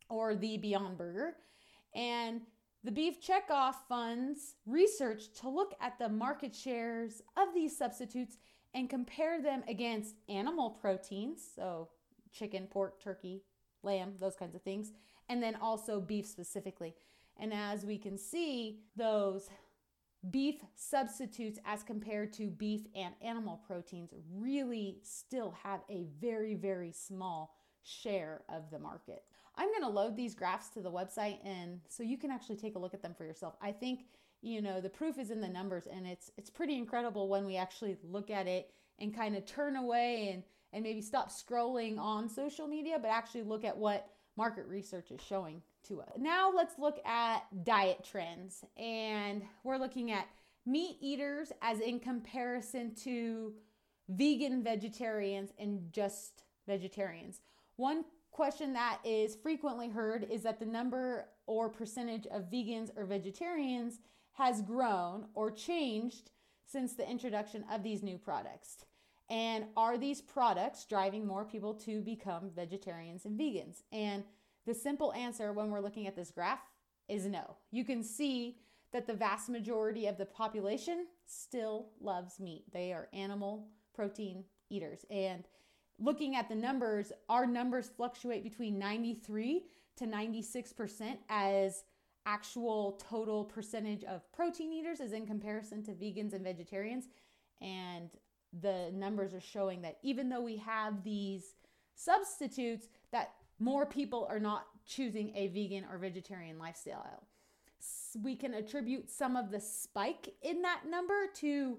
or 0.09 0.35
the 0.35 0.57
Beyond 0.57 0.97
Burger. 0.97 1.35
And 1.95 2.41
the 2.83 2.91
Beef 2.91 3.21
Checkoff 3.21 3.75
funds 3.87 4.55
research 4.65 5.33
to 5.39 5.49
look 5.49 5.73
at 5.81 5.97
the 5.97 6.09
market 6.09 6.53
shares 6.55 7.21
of 7.37 7.53
these 7.53 7.77
substitutes 7.77 8.37
and 8.73 8.89
compare 8.89 9.41
them 9.41 9.63
against 9.67 10.15
animal 10.29 10.71
proteins, 10.71 11.41
so 11.55 11.89
chicken, 12.31 12.67
pork, 12.67 13.01
turkey, 13.01 13.43
lamb, 13.83 14.13
those 14.19 14.35
kinds 14.35 14.55
of 14.55 14.61
things, 14.61 14.91
and 15.29 15.41
then 15.41 15.55
also 15.55 15.99
beef 15.99 16.25
specifically. 16.25 16.95
And 17.39 17.53
as 17.53 17.85
we 17.85 17.97
can 17.97 18.17
see, 18.17 18.79
those 18.95 19.49
beef 20.31 20.55
substitutes 20.75 21.59
as 21.65 21.83
compared 21.83 22.33
to 22.33 22.47
beef 22.47 22.87
and 22.95 23.13
animal 23.21 23.61
proteins 23.65 24.11
really 24.33 24.99
still 25.03 25.55
have 25.63 25.81
a 25.89 26.05
very, 26.19 26.55
very 26.55 26.91
small 26.91 27.55
share 27.83 28.41
of 28.49 28.69
the 28.71 28.79
market. 28.79 29.23
I'm 29.55 29.69
going 29.69 29.81
to 29.81 29.89
load 29.89 30.15
these 30.15 30.35
graphs 30.35 30.69
to 30.69 30.81
the 30.81 30.91
website 30.91 31.37
and 31.45 31.79
so 31.87 32.03
you 32.03 32.17
can 32.17 32.31
actually 32.31 32.57
take 32.57 32.75
a 32.75 32.79
look 32.79 32.93
at 32.93 33.01
them 33.01 33.13
for 33.17 33.25
yourself. 33.25 33.55
I 33.61 33.71
think, 33.71 34.01
you 34.41 34.61
know, 34.61 34.81
the 34.81 34.89
proof 34.89 35.17
is 35.17 35.31
in 35.31 35.41
the 35.41 35.47
numbers 35.47 35.87
and 35.91 36.05
it's 36.05 36.31
it's 36.37 36.49
pretty 36.49 36.75
incredible 36.75 37.27
when 37.27 37.45
we 37.45 37.57
actually 37.57 37.97
look 38.03 38.29
at 38.29 38.47
it 38.47 38.71
and 38.99 39.15
kind 39.15 39.35
of 39.35 39.45
turn 39.45 39.75
away 39.75 40.31
and 40.33 40.43
and 40.73 40.83
maybe 40.83 41.01
stop 41.01 41.31
scrolling 41.31 41.97
on 41.97 42.27
social 42.27 42.67
media 42.67 42.99
but 43.01 43.09
actually 43.09 43.43
look 43.43 43.63
at 43.63 43.77
what 43.77 44.09
market 44.37 44.65
research 44.67 45.11
is 45.11 45.19
showing 45.21 45.61
to 45.87 46.01
us. 46.01 46.11
Now 46.17 46.51
let's 46.55 46.77
look 46.77 47.05
at 47.05 47.43
diet 47.63 48.05
trends 48.09 48.63
and 48.77 49.41
we're 49.63 49.77
looking 49.77 50.11
at 50.11 50.27
meat 50.65 50.97
eaters 51.01 51.51
as 51.61 51.79
in 51.79 51.99
comparison 51.99 52.93
to 53.03 53.53
vegan 54.09 54.63
vegetarians 54.63 55.51
and 55.57 55.91
just 55.91 56.43
vegetarians. 56.67 57.41
One 57.77 58.05
question 58.31 58.73
that 58.73 58.99
is 59.03 59.35
frequently 59.35 59.89
heard 59.89 60.27
is 60.29 60.43
that 60.43 60.59
the 60.59 60.65
number 60.65 61.25
or 61.47 61.69
percentage 61.69 62.27
of 62.27 62.51
vegans 62.51 62.91
or 62.95 63.05
vegetarians 63.05 63.99
has 64.33 64.61
grown 64.61 65.25
or 65.33 65.49
changed 65.49 66.31
since 66.65 66.93
the 66.93 67.09
introduction 67.09 67.63
of 67.71 67.81
these 67.81 68.03
new 68.03 68.17
products. 68.17 68.85
And 69.29 69.65
are 69.75 69.97
these 69.97 70.21
products 70.21 70.85
driving 70.85 71.27
more 71.27 71.43
people 71.43 71.73
to 71.73 72.01
become 72.01 72.49
vegetarians 72.55 73.25
and 73.25 73.37
vegans? 73.39 73.83
And 73.91 74.23
the 74.65 74.73
simple 74.73 75.13
answer 75.13 75.51
when 75.51 75.69
we're 75.69 75.81
looking 75.81 76.07
at 76.07 76.15
this 76.15 76.31
graph 76.31 76.61
is 77.09 77.25
no. 77.25 77.57
You 77.71 77.83
can 77.83 78.03
see 78.03 78.57
that 78.93 79.05
the 79.05 79.13
vast 79.13 79.49
majority 79.49 80.07
of 80.07 80.17
the 80.17 80.25
population 80.25 81.07
still 81.25 81.89
loves 81.99 82.39
meat. 82.39 82.63
They 82.71 82.93
are 82.93 83.09
animal 83.13 83.67
protein 83.93 84.45
eaters. 84.69 85.05
And 85.09 85.47
looking 85.99 86.35
at 86.35 86.47
the 86.47 86.55
numbers, 86.55 87.11
our 87.27 87.45
numbers 87.45 87.89
fluctuate 87.89 88.43
between 88.43 88.79
93 88.79 89.65
to 89.97 90.05
96% 90.05 91.17
as 91.29 91.83
actual 92.25 93.01
total 93.09 93.45
percentage 93.45 94.03
of 94.03 94.31
protein 94.31 94.71
eaters 94.71 94.99
is 94.99 95.13
in 95.13 95.25
comparison 95.25 95.83
to 95.83 95.91
vegans 95.91 96.33
and 96.33 96.43
vegetarians. 96.43 97.05
And 97.61 98.09
the 98.61 98.91
numbers 98.93 99.33
are 99.33 99.41
showing 99.41 99.81
that 99.81 99.97
even 100.03 100.29
though 100.29 100.41
we 100.41 100.57
have 100.57 101.03
these 101.03 101.55
substitutes, 101.95 102.87
that 103.11 103.33
more 103.59 103.85
people 103.85 104.27
are 104.29 104.39
not 104.39 104.67
choosing 104.85 105.35
a 105.35 105.47
vegan 105.47 105.85
or 105.91 105.97
vegetarian 105.97 106.57
lifestyle. 106.59 107.23
We 108.21 108.35
can 108.35 108.53
attribute 108.53 109.09
some 109.09 109.35
of 109.35 109.51
the 109.51 109.59
spike 109.59 110.33
in 110.41 110.61
that 110.61 110.81
number 110.89 111.27
to 111.35 111.77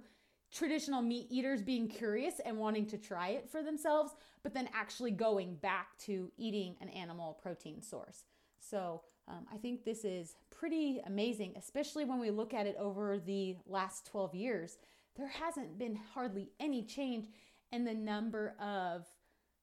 traditional 0.52 1.02
meat 1.02 1.26
eaters 1.30 1.62
being 1.62 1.88
curious 1.88 2.40
and 2.44 2.56
wanting 2.56 2.86
to 2.86 2.98
try 2.98 3.28
it 3.28 3.50
for 3.50 3.62
themselves, 3.62 4.14
but 4.42 4.54
then 4.54 4.68
actually 4.72 5.10
going 5.10 5.54
back 5.56 5.98
to 5.98 6.30
eating 6.38 6.76
an 6.80 6.88
animal 6.90 7.38
protein 7.42 7.82
source. 7.82 8.24
So 8.58 9.02
um, 9.28 9.46
I 9.52 9.58
think 9.58 9.84
this 9.84 10.04
is 10.04 10.36
pretty 10.50 11.00
amazing, 11.06 11.54
especially 11.56 12.04
when 12.04 12.18
we 12.18 12.30
look 12.30 12.54
at 12.54 12.66
it 12.66 12.76
over 12.78 13.18
the 13.18 13.56
last 13.66 14.06
12 14.06 14.34
years. 14.34 14.78
There 15.18 15.28
hasn't 15.28 15.78
been 15.78 15.98
hardly 16.14 16.52
any 16.60 16.84
change 16.84 17.26
in 17.72 17.84
the 17.84 17.92
number 17.92 18.54
of 18.60 19.04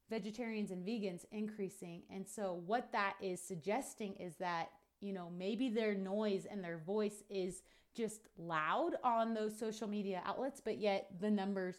vegetarians 0.09 0.69
and 0.69 0.85
vegans 0.85 1.25
increasing. 1.31 2.03
And 2.13 2.27
so, 2.27 2.61
what 2.65 2.91
that 2.91 3.15
is 3.21 3.41
suggesting 3.41 4.15
is 4.15 4.35
that, 4.35 4.69
you 4.99 5.13
know, 5.13 5.31
maybe 5.35 5.69
their 5.69 5.95
noise 5.95 6.45
and 6.45 6.63
their 6.63 6.77
voice 6.77 7.23
is 7.29 7.63
just 7.95 8.27
loud 8.37 8.91
on 9.03 9.33
those 9.33 9.57
social 9.57 9.87
media 9.87 10.21
outlets, 10.25 10.61
but 10.63 10.77
yet 10.77 11.07
the 11.19 11.31
numbers 11.31 11.77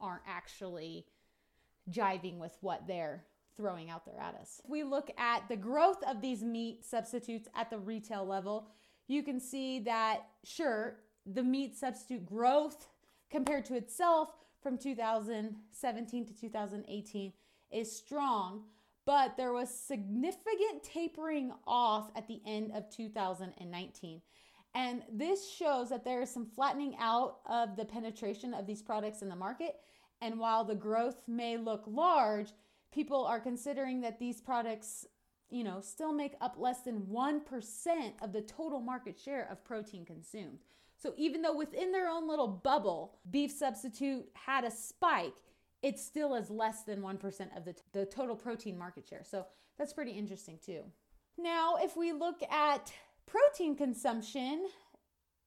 aren't 0.00 0.22
actually 0.26 1.06
jiving 1.90 2.38
with 2.38 2.56
what 2.60 2.86
they're 2.86 3.24
throwing 3.56 3.90
out 3.90 4.04
there 4.04 4.20
at 4.20 4.34
us. 4.34 4.60
If 4.64 4.70
we 4.70 4.84
look 4.84 5.10
at 5.18 5.48
the 5.48 5.56
growth 5.56 6.02
of 6.06 6.20
these 6.20 6.42
meat 6.42 6.84
substitutes 6.84 7.48
at 7.56 7.70
the 7.70 7.78
retail 7.78 8.24
level, 8.24 8.68
you 9.08 9.22
can 9.22 9.40
see 9.40 9.80
that, 9.80 10.26
sure, 10.44 10.98
the 11.24 11.42
meat 11.42 11.76
substitute 11.76 12.24
growth 12.24 12.86
compared 13.36 13.66
to 13.66 13.74
itself 13.74 14.30
from 14.62 14.78
2017 14.78 16.24
to 16.24 16.32
2018 16.34 17.32
is 17.70 17.94
strong, 17.94 18.62
but 19.04 19.36
there 19.36 19.52
was 19.52 19.68
significant 19.68 20.82
tapering 20.82 21.52
off 21.66 22.10
at 22.16 22.26
the 22.28 22.40
end 22.46 22.72
of 22.74 22.88
2019. 22.88 24.22
And 24.74 25.02
this 25.12 25.50
shows 25.50 25.90
that 25.90 26.02
there 26.02 26.22
is 26.22 26.30
some 26.30 26.46
flattening 26.46 26.96
out 26.98 27.40
of 27.44 27.76
the 27.76 27.84
penetration 27.84 28.54
of 28.54 28.66
these 28.66 28.80
products 28.80 29.20
in 29.20 29.28
the 29.28 29.36
market. 29.36 29.76
And 30.22 30.38
while 30.38 30.64
the 30.64 30.74
growth 30.74 31.22
may 31.28 31.58
look 31.58 31.84
large, 31.86 32.54
people 32.90 33.26
are 33.26 33.38
considering 33.38 34.00
that 34.00 34.18
these 34.18 34.40
products, 34.40 35.04
you 35.50 35.62
know, 35.62 35.82
still 35.82 36.14
make 36.14 36.36
up 36.40 36.56
less 36.58 36.80
than 36.80 37.02
1% 37.02 37.42
of 38.22 38.32
the 38.32 38.40
total 38.40 38.80
market 38.80 39.18
share 39.18 39.46
of 39.50 39.62
protein 39.62 40.06
consumed. 40.06 40.60
So 40.98 41.12
even 41.16 41.42
though 41.42 41.56
within 41.56 41.92
their 41.92 42.08
own 42.08 42.28
little 42.28 42.48
bubble, 42.48 43.18
beef 43.30 43.50
substitute 43.50 44.26
had 44.34 44.64
a 44.64 44.70
spike, 44.70 45.36
it 45.82 45.98
still 45.98 46.34
is 46.34 46.50
less 46.50 46.82
than 46.82 47.02
1% 47.02 47.56
of 47.56 47.64
the, 47.64 47.74
t- 47.74 47.82
the 47.92 48.06
total 48.06 48.34
protein 48.34 48.78
market 48.78 49.06
share. 49.06 49.22
So 49.24 49.46
that's 49.78 49.92
pretty 49.92 50.12
interesting 50.12 50.58
too. 50.64 50.82
Now, 51.38 51.76
if 51.78 51.96
we 51.96 52.12
look 52.12 52.42
at 52.50 52.92
protein 53.26 53.76
consumption 53.76 54.66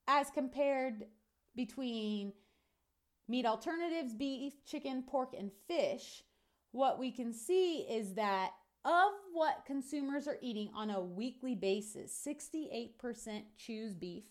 as 0.08 0.30
compared 0.30 1.06
between 1.56 2.34
meat 3.28 3.46
alternatives, 3.46 4.14
beef, 4.14 4.54
chicken, 4.66 5.04
pork, 5.04 5.34
and 5.38 5.52
fish, 5.68 6.24
what 6.72 7.00
we 7.00 7.12
can 7.12 7.34
see 7.34 7.80
is 7.80 8.14
that 8.14 8.52
of 8.86 9.12
what 9.34 9.66
consumers 9.66 10.28
are 10.28 10.38
eating 10.42 10.70
on 10.76 10.90
a 10.90 11.02
weekly 11.02 11.56
basis, 11.56 12.16
68% 12.26 13.44
choose 13.58 13.94
beef, 13.94 14.24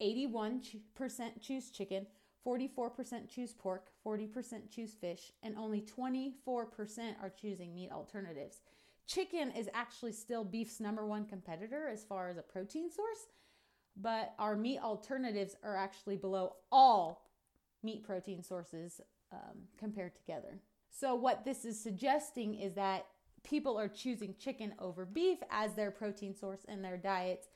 81% 0.00 1.40
choose 1.40 1.70
chicken, 1.70 2.06
44% 2.46 3.28
choose 3.28 3.52
pork, 3.52 3.88
40% 4.04 4.70
choose 4.70 4.92
fish, 4.94 5.32
and 5.42 5.56
only 5.56 5.82
24% 5.82 6.34
are 7.20 7.30
choosing 7.30 7.74
meat 7.74 7.90
alternatives. 7.90 8.60
Chicken 9.06 9.50
is 9.52 9.68
actually 9.72 10.12
still 10.12 10.44
beef's 10.44 10.80
number 10.80 11.06
one 11.06 11.24
competitor 11.24 11.88
as 11.88 12.04
far 12.04 12.28
as 12.28 12.36
a 12.36 12.42
protein 12.42 12.90
source, 12.90 13.28
but 13.96 14.34
our 14.38 14.56
meat 14.56 14.80
alternatives 14.80 15.56
are 15.62 15.76
actually 15.76 16.16
below 16.16 16.54
all 16.70 17.30
meat 17.82 18.04
protein 18.04 18.42
sources 18.42 19.00
um, 19.32 19.62
compared 19.78 20.16
together. 20.16 20.60
So, 20.90 21.14
what 21.14 21.44
this 21.44 21.64
is 21.64 21.80
suggesting 21.80 22.54
is 22.54 22.74
that 22.74 23.06
people 23.44 23.78
are 23.78 23.88
choosing 23.88 24.34
chicken 24.38 24.74
over 24.78 25.04
beef 25.04 25.38
as 25.50 25.74
their 25.74 25.90
protein 25.90 26.34
source 26.34 26.64
in 26.68 26.82
their 26.82 26.96
diets, 26.96 27.48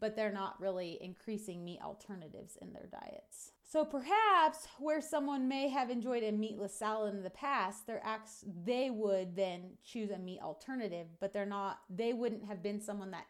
but 0.00 0.16
they're 0.16 0.32
not 0.32 0.60
really 0.60 0.98
increasing 1.00 1.64
meat 1.64 1.80
alternatives 1.82 2.56
in 2.60 2.72
their 2.72 2.88
diets. 2.90 3.52
So 3.62 3.84
perhaps 3.84 4.68
where 4.78 5.00
someone 5.00 5.48
may 5.48 5.68
have 5.68 5.90
enjoyed 5.90 6.22
a 6.22 6.30
meatless 6.30 6.74
salad 6.74 7.14
in 7.14 7.22
the 7.22 7.30
past, 7.30 7.86
they're 7.86 8.04
acts, 8.04 8.44
they 8.64 8.90
would 8.90 9.34
then 9.34 9.72
choose 9.82 10.10
a 10.10 10.18
meat 10.18 10.40
alternative, 10.40 11.06
but 11.20 11.32
they're 11.32 11.46
not 11.46 11.80
they 11.90 12.12
wouldn't 12.12 12.44
have 12.44 12.62
been 12.62 12.80
someone 12.80 13.10
that 13.10 13.26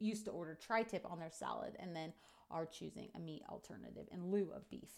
used 0.00 0.24
to 0.24 0.30
order 0.30 0.54
tri-tip 0.60 1.06
on 1.08 1.18
their 1.18 1.30
salad 1.30 1.76
and 1.78 1.94
then 1.94 2.12
are 2.50 2.66
choosing 2.66 3.08
a 3.14 3.20
meat 3.20 3.42
alternative 3.48 4.06
in 4.12 4.30
lieu 4.30 4.50
of 4.54 4.68
beef. 4.68 4.90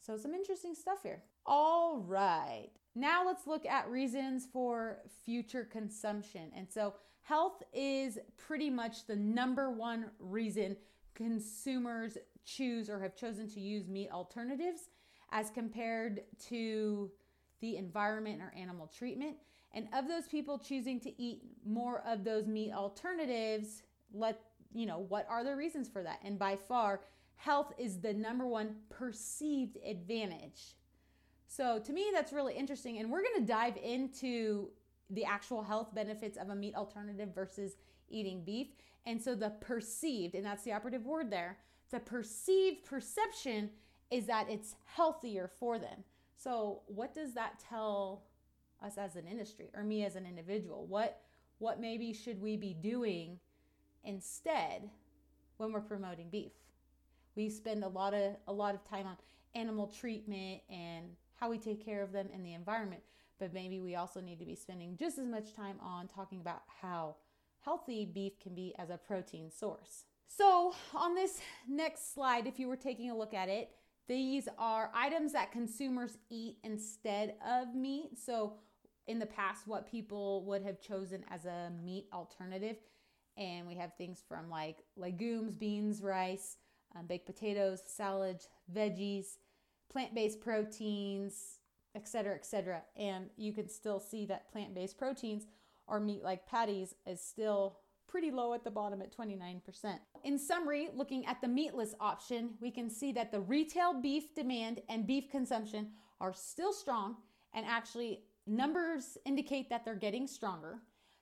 So 0.00 0.16
some 0.16 0.34
interesting 0.34 0.74
stuff 0.74 1.02
here. 1.02 1.22
All 1.46 2.00
right. 2.00 2.70
Now 2.94 3.24
let's 3.24 3.46
look 3.46 3.64
at 3.64 3.88
reasons 3.88 4.46
for 4.52 4.98
future 5.24 5.64
consumption. 5.64 6.50
And 6.56 6.70
so 6.70 6.94
health 7.22 7.62
is 7.72 8.18
pretty 8.36 8.70
much 8.70 9.06
the 9.06 9.16
number 9.16 9.70
one 9.70 10.10
reason 10.18 10.76
consumers 11.14 12.18
choose 12.44 12.90
or 12.90 13.00
have 13.00 13.14
chosen 13.14 13.48
to 13.48 13.60
use 13.60 13.88
meat 13.88 14.10
alternatives 14.10 14.90
as 15.30 15.50
compared 15.50 16.22
to 16.48 17.10
the 17.60 17.76
environment 17.76 18.42
or 18.42 18.52
animal 18.56 18.86
treatment. 18.86 19.36
And 19.72 19.88
of 19.94 20.08
those 20.08 20.26
people 20.26 20.58
choosing 20.58 21.00
to 21.00 21.22
eat 21.22 21.42
more 21.64 22.02
of 22.06 22.24
those 22.24 22.46
meat 22.46 22.72
alternatives, 22.72 23.82
let 24.12 24.40
you 24.74 24.86
know 24.86 25.06
what 25.08 25.26
are 25.30 25.44
the 25.44 25.56
reasons 25.56 25.88
for 25.88 26.02
that. 26.02 26.20
And 26.24 26.38
by 26.38 26.56
far, 26.56 27.00
health 27.36 27.72
is 27.78 28.00
the 28.00 28.12
number 28.12 28.46
one 28.46 28.76
perceived 28.90 29.78
advantage. 29.86 30.76
So 31.46 31.78
to 31.78 31.92
me, 31.92 32.10
that's 32.12 32.32
really 32.32 32.54
interesting. 32.54 32.98
And 32.98 33.10
we're 33.10 33.22
going 33.22 33.40
to 33.40 33.52
dive 33.52 33.76
into 33.76 34.70
the 35.12 35.24
actual 35.24 35.62
health 35.62 35.94
benefits 35.94 36.36
of 36.36 36.48
a 36.48 36.54
meat 36.54 36.74
alternative 36.74 37.30
versus 37.34 37.76
eating 38.08 38.44
beef. 38.44 38.68
And 39.06 39.20
so 39.20 39.34
the 39.34 39.50
perceived, 39.50 40.34
and 40.34 40.44
that's 40.44 40.64
the 40.64 40.72
operative 40.72 41.04
word 41.04 41.30
there, 41.30 41.58
the 41.90 42.00
perceived 42.00 42.84
perception 42.84 43.70
is 44.10 44.26
that 44.26 44.48
it's 44.48 44.74
healthier 44.84 45.50
for 45.58 45.78
them. 45.78 46.04
So, 46.36 46.82
what 46.86 47.14
does 47.14 47.34
that 47.34 47.62
tell 47.68 48.24
us 48.82 48.98
as 48.98 49.16
an 49.16 49.26
industry 49.26 49.70
or 49.74 49.84
me 49.84 50.04
as 50.04 50.16
an 50.16 50.26
individual? 50.26 50.86
What 50.86 51.20
what 51.58 51.80
maybe 51.80 52.12
should 52.12 52.40
we 52.40 52.56
be 52.56 52.74
doing 52.74 53.38
instead 54.04 54.90
when 55.58 55.72
we're 55.72 55.80
promoting 55.80 56.28
beef? 56.30 56.52
We 57.36 57.48
spend 57.48 57.84
a 57.84 57.88
lot 57.88 58.14
of 58.14 58.36
a 58.48 58.52
lot 58.52 58.74
of 58.74 58.84
time 58.88 59.06
on 59.06 59.16
animal 59.54 59.86
treatment 59.86 60.62
and 60.68 61.06
how 61.34 61.50
we 61.50 61.58
take 61.58 61.84
care 61.84 62.02
of 62.02 62.12
them 62.12 62.28
in 62.32 62.42
the 62.42 62.54
environment, 62.54 63.02
but 63.42 63.52
maybe 63.52 63.80
we 63.80 63.96
also 63.96 64.20
need 64.20 64.38
to 64.38 64.44
be 64.44 64.54
spending 64.54 64.96
just 64.96 65.18
as 65.18 65.26
much 65.26 65.52
time 65.52 65.76
on 65.82 66.06
talking 66.06 66.40
about 66.40 66.62
how 66.80 67.16
healthy 67.64 68.04
beef 68.04 68.38
can 68.38 68.54
be 68.54 68.72
as 68.78 68.88
a 68.88 68.96
protein 68.96 69.50
source. 69.50 70.04
So, 70.28 70.72
on 70.94 71.16
this 71.16 71.40
next 71.68 72.14
slide, 72.14 72.46
if 72.46 72.60
you 72.60 72.68
were 72.68 72.76
taking 72.76 73.10
a 73.10 73.16
look 73.16 73.34
at 73.34 73.48
it, 73.48 73.70
these 74.06 74.48
are 74.58 74.92
items 74.94 75.32
that 75.32 75.50
consumers 75.50 76.18
eat 76.30 76.58
instead 76.62 77.34
of 77.44 77.74
meat. 77.74 78.16
So, 78.16 78.52
in 79.08 79.18
the 79.18 79.26
past, 79.26 79.66
what 79.66 79.90
people 79.90 80.44
would 80.44 80.62
have 80.62 80.80
chosen 80.80 81.24
as 81.28 81.44
a 81.44 81.72
meat 81.84 82.06
alternative. 82.12 82.76
And 83.36 83.66
we 83.66 83.74
have 83.74 83.94
things 83.94 84.22
from 84.28 84.50
like 84.50 84.84
legumes, 84.96 85.56
beans, 85.56 86.00
rice, 86.00 86.58
um, 86.94 87.06
baked 87.08 87.26
potatoes, 87.26 87.82
salads, 87.84 88.48
veggies, 88.72 89.38
plant 89.90 90.14
based 90.14 90.40
proteins, 90.40 91.58
etc., 91.94 92.34
etc. 92.34 92.82
And 92.96 93.30
you 93.36 93.52
can 93.52 93.68
still 93.68 94.00
see 94.00 94.26
that 94.26 94.50
plant 94.50 94.74
based 94.74 94.98
proteins 94.98 95.46
or 95.86 96.00
meat 96.00 96.22
like 96.22 96.46
patties 96.46 96.94
is 97.06 97.20
still 97.20 97.78
pretty 98.08 98.30
low 98.30 98.52
at 98.52 98.62
the 98.62 98.70
bottom 98.70 99.00
at 99.00 99.16
29%. 99.16 99.62
In 100.24 100.38
summary, 100.38 100.90
looking 100.94 101.24
at 101.26 101.40
the 101.40 101.48
meatless 101.48 101.94
option, 101.98 102.50
we 102.60 102.70
can 102.70 102.90
see 102.90 103.10
that 103.12 103.32
the 103.32 103.40
retail 103.40 103.94
beef 104.00 104.34
demand 104.34 104.82
and 104.90 105.06
beef 105.06 105.30
consumption 105.30 105.88
are 106.20 106.34
still 106.34 106.72
strong 106.72 107.16
and 107.54 107.64
actually 107.66 108.20
numbers 108.46 109.16
indicate 109.24 109.70
that 109.70 109.84
they're 109.84 109.94
getting 109.94 110.26
stronger. 110.26 110.80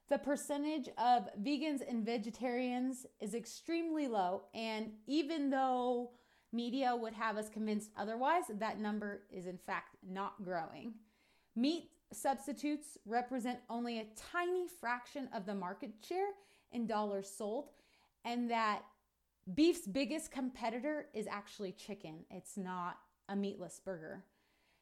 The 0.09 0.19
percentage 0.19 0.89
of 0.99 1.29
vegans 1.41 1.81
and 1.89 2.05
vegetarians 2.05 3.07
is 3.21 3.35
extremely 3.35 4.09
low. 4.09 4.43
And 4.53 4.91
even 5.07 5.51
though 5.51 6.11
media 6.53 6.95
would 6.95 7.15
have 7.15 7.37
us 7.37 7.49
convinced 7.49 7.91
otherwise, 7.97 8.45
that 8.49 8.81
number 8.81 9.23
is 9.31 9.47
in 9.47 9.59
fact 9.59 9.97
not 10.09 10.43
growing. 10.43 10.95
Meat 11.57 11.91
substitutes 12.13 12.99
represent 13.07 13.59
only 13.69 13.99
a 13.99 14.07
tiny 14.33 14.67
fraction 14.81 15.29
of 15.35 15.47
the 15.47 15.55
market 15.55 15.93
share 16.07 16.31
in 16.73 16.87
dollars 16.87 17.29
sold, 17.29 17.71
and 18.25 18.51
that 18.51 18.83
beef's 19.55 19.87
biggest 19.87 20.31
competitor 20.31 21.07
is 21.15 21.27
actually 21.27 21.73
chicken. 21.73 22.25
It's 22.31 22.57
not 22.57 22.99
a 23.29 23.37
meatless 23.37 23.81
burger. 23.85 24.25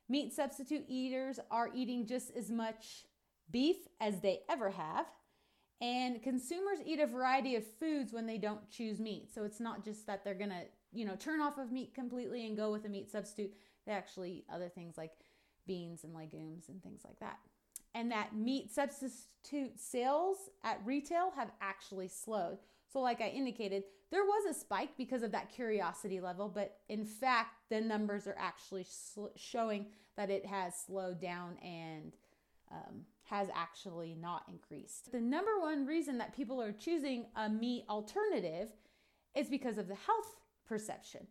Meat 0.08 0.32
substitute 0.32 0.84
eaters 0.88 1.38
are 1.50 1.70
eating 1.74 2.06
just 2.06 2.30
as 2.34 2.50
much 2.50 3.04
beef 3.50 3.76
as 4.00 4.20
they 4.20 4.40
ever 4.48 4.70
have. 4.70 5.06
And 5.80 6.22
consumers 6.22 6.80
eat 6.84 6.98
a 6.98 7.06
variety 7.06 7.54
of 7.54 7.64
foods 7.78 8.12
when 8.12 8.26
they 8.26 8.38
don't 8.38 8.68
choose 8.70 8.98
meat. 8.98 9.32
So 9.32 9.44
it's 9.44 9.60
not 9.60 9.84
just 9.84 10.06
that 10.06 10.24
they're 10.24 10.34
going 10.34 10.50
to, 10.50 10.64
you 10.92 11.04
know, 11.04 11.16
turn 11.16 11.40
off 11.40 11.58
of 11.58 11.72
meat 11.72 11.94
completely 11.94 12.46
and 12.46 12.56
go 12.56 12.72
with 12.72 12.84
a 12.84 12.88
meat 12.88 13.10
substitute. 13.10 13.54
They 13.86 13.92
actually 13.92 14.30
eat 14.32 14.46
other 14.52 14.68
things 14.68 14.96
like 14.96 15.12
beans 15.66 16.04
and 16.04 16.14
legumes 16.14 16.68
and 16.68 16.82
things 16.82 17.02
like 17.04 17.20
that. 17.20 17.38
And 17.94 18.10
that 18.12 18.34
meat 18.34 18.70
substitute 18.70 19.78
sales 19.78 20.36
at 20.62 20.80
retail 20.84 21.32
have 21.36 21.50
actually 21.60 22.08
slowed. 22.08 22.58
So, 22.92 23.00
like 23.00 23.20
I 23.20 23.28
indicated, 23.28 23.84
there 24.10 24.24
was 24.24 24.46
a 24.50 24.58
spike 24.58 24.96
because 24.96 25.22
of 25.22 25.32
that 25.32 25.52
curiosity 25.52 26.20
level, 26.20 26.48
but 26.48 26.78
in 26.88 27.04
fact, 27.04 27.56
the 27.68 27.80
numbers 27.80 28.26
are 28.26 28.36
actually 28.38 28.84
sl- 28.88 29.26
showing 29.36 29.86
that 30.16 30.30
it 30.30 30.46
has 30.46 30.74
slowed 30.86 31.20
down 31.20 31.56
and 31.62 32.16
um, 32.70 33.04
has 33.24 33.48
actually 33.54 34.16
not 34.18 34.44
increased. 34.48 35.12
The 35.12 35.20
number 35.20 35.58
one 35.60 35.86
reason 35.86 36.18
that 36.18 36.34
people 36.34 36.60
are 36.62 36.72
choosing 36.72 37.26
a 37.36 37.48
meat 37.48 37.84
alternative 37.88 38.70
is 39.34 39.48
because 39.48 39.78
of 39.78 39.88
the 39.88 39.94
health 39.94 40.40
perception. 40.68 41.26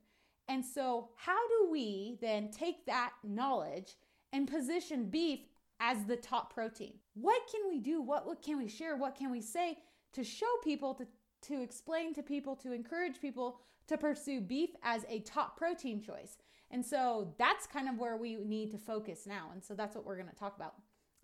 And 0.47 0.65
so, 0.65 1.09
how 1.15 1.47
do 1.47 1.69
we 1.71 2.17
then 2.21 2.49
take 2.51 2.85
that 2.85 3.11
knowledge 3.23 3.95
and 4.33 4.47
position 4.47 5.09
beef 5.09 5.39
as 5.79 6.05
the 6.05 6.15
top 6.15 6.53
protein? 6.53 6.93
What 7.13 7.41
can 7.51 7.61
we 7.69 7.79
do? 7.79 8.01
What, 8.01 8.25
what 8.25 8.41
can 8.41 8.57
we 8.57 8.67
share? 8.67 8.95
What 8.95 9.15
can 9.15 9.29
we 9.31 9.41
say 9.41 9.77
to 10.13 10.23
show 10.23 10.47
people, 10.63 10.93
to, 10.95 11.07
to 11.49 11.61
explain 11.61 12.13
to 12.13 12.23
people, 12.23 12.55
to 12.57 12.71
encourage 12.71 13.21
people 13.21 13.59
to 13.87 13.97
pursue 13.97 14.41
beef 14.41 14.69
as 14.83 15.05
a 15.09 15.19
top 15.19 15.57
protein 15.57 16.01
choice? 16.01 16.37
And 16.71 16.85
so 16.85 17.33
that's 17.37 17.67
kind 17.67 17.87
of 17.87 17.97
where 17.97 18.17
we 18.17 18.35
need 18.35 18.71
to 18.71 18.77
focus 18.77 19.25
now. 19.25 19.49
And 19.53 19.63
so 19.63 19.73
that's 19.73 19.95
what 19.95 20.05
we're 20.05 20.17
going 20.17 20.29
to 20.29 20.35
talk 20.35 20.55
about 20.55 20.75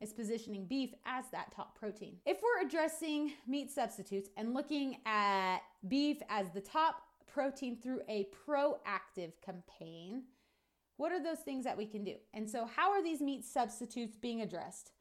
is 0.01 0.11
positioning 0.11 0.65
beef 0.65 0.93
as 1.05 1.25
that 1.31 1.51
top 1.55 1.79
protein. 1.79 2.17
If 2.25 2.39
we're 2.41 2.67
addressing 2.67 3.31
meat 3.47 3.71
substitutes 3.71 4.29
and 4.35 4.53
looking 4.53 4.97
at 5.05 5.59
beef 5.87 6.17
as 6.29 6.49
the 6.49 6.61
top 6.61 7.03
protein 7.33 7.77
through 7.81 8.01
a 8.07 8.27
proactive 8.47 9.33
campaign, 9.43 10.23
what 10.97 11.11
are 11.11 11.21
those 11.21 11.39
things 11.39 11.63
that 11.63 11.77
we 11.77 11.85
can 11.85 12.03
do? 12.03 12.15
And 12.33 12.49
so, 12.49 12.65
how 12.65 12.91
are 12.91 13.03
these 13.03 13.21
meat 13.21 13.43
substitutes 13.43 14.15
being 14.15 14.41
addressed? 14.41 14.91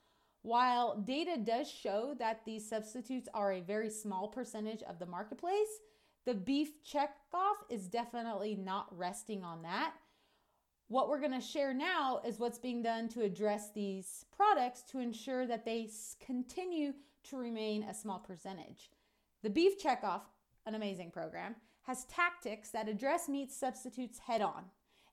While 0.43 0.97
data 0.97 1.37
does 1.37 1.71
show 1.71 2.15
that 2.19 2.45
these 2.45 2.69
substitutes 2.69 3.29
are 3.33 3.53
a 3.53 3.61
very 3.61 3.91
small 3.91 4.27
percentage 4.27 4.83
of 4.83 4.99
the 4.99 5.07
marketplace, 5.07 5.81
the 6.25 6.35
beef 6.35 6.83
checkoff 6.85 7.59
is 7.71 7.87
definitely 7.87 8.57
not 8.57 8.87
resting 8.97 9.45
on 9.45 9.63
that. 9.63 9.93
What 10.89 11.09
we're 11.09 11.21
going 11.21 11.33
to 11.33 11.41
share 11.41 11.73
now 11.73 12.21
is 12.27 12.39
what's 12.39 12.59
being 12.59 12.83
done 12.83 13.09
to 13.11 13.23
address 13.23 13.71
these 13.73 14.25
products 14.37 14.83
to 14.91 14.99
ensure 14.99 15.47
that 15.47 15.65
they 15.65 15.89
continue 16.25 16.93
to 17.25 17.37
remain 17.37 17.85
a 17.85 17.95
small 17.95 18.19
percentage. 18.19 18.91
The 19.43 19.51
Beef 19.51 19.83
Checkoff, 19.83 20.23
an 20.67 20.75
amazing 20.75 21.11
program, 21.11 21.57
has 21.83 22.05
tactics 22.05 22.71
that 22.71 22.89
address 22.89 23.29
meat 23.29 23.53
substitutes 23.53 24.19
head 24.19 24.41
on. 24.41 24.65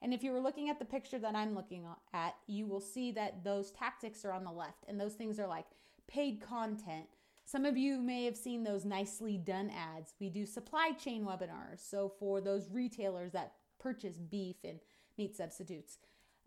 And 0.01 0.13
if 0.13 0.23
you 0.23 0.31
were 0.31 0.39
looking 0.39 0.69
at 0.69 0.79
the 0.79 0.85
picture 0.85 1.19
that 1.19 1.35
I'm 1.35 1.55
looking 1.55 1.85
at, 2.13 2.35
you 2.47 2.65
will 2.65 2.79
see 2.79 3.11
that 3.11 3.43
those 3.43 3.71
tactics 3.71 4.23
are 4.23 4.31
on 4.31 4.43
the 4.43 4.51
left. 4.51 4.85
And 4.87 4.99
those 4.99 5.13
things 5.13 5.39
are 5.39 5.47
like 5.47 5.65
paid 6.07 6.41
content. 6.41 7.05
Some 7.43 7.65
of 7.65 7.77
you 7.77 7.99
may 7.99 8.25
have 8.25 8.37
seen 8.37 8.63
those 8.63 8.85
nicely 8.85 9.37
done 9.37 9.71
ads. 9.71 10.13
We 10.19 10.29
do 10.29 10.45
supply 10.45 10.91
chain 10.91 11.25
webinars. 11.25 11.79
So 11.79 12.13
for 12.19 12.39
those 12.39 12.69
retailers 12.69 13.33
that 13.33 13.53
purchase 13.79 14.17
beef 14.17 14.57
and 14.63 14.79
meat 15.17 15.35
substitutes. 15.35 15.97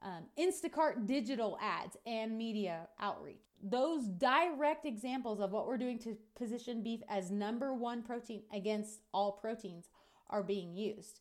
Um, 0.02 0.24
Instacart 0.38 1.06
digital 1.06 1.58
ads 1.60 1.96
and 2.06 2.36
media 2.36 2.88
outreach. 2.98 3.44
Those 3.62 4.08
direct 4.08 4.84
examples 4.84 5.38
of 5.38 5.52
what 5.52 5.66
we're 5.66 5.76
doing 5.76 5.98
to 6.00 6.16
position 6.36 6.82
beef 6.82 7.00
as 7.08 7.30
number 7.30 7.72
one 7.72 8.02
protein 8.02 8.42
against 8.52 9.00
all 9.14 9.32
proteins 9.32 9.88
are 10.32 10.42
being 10.42 10.74
used. 10.74 11.20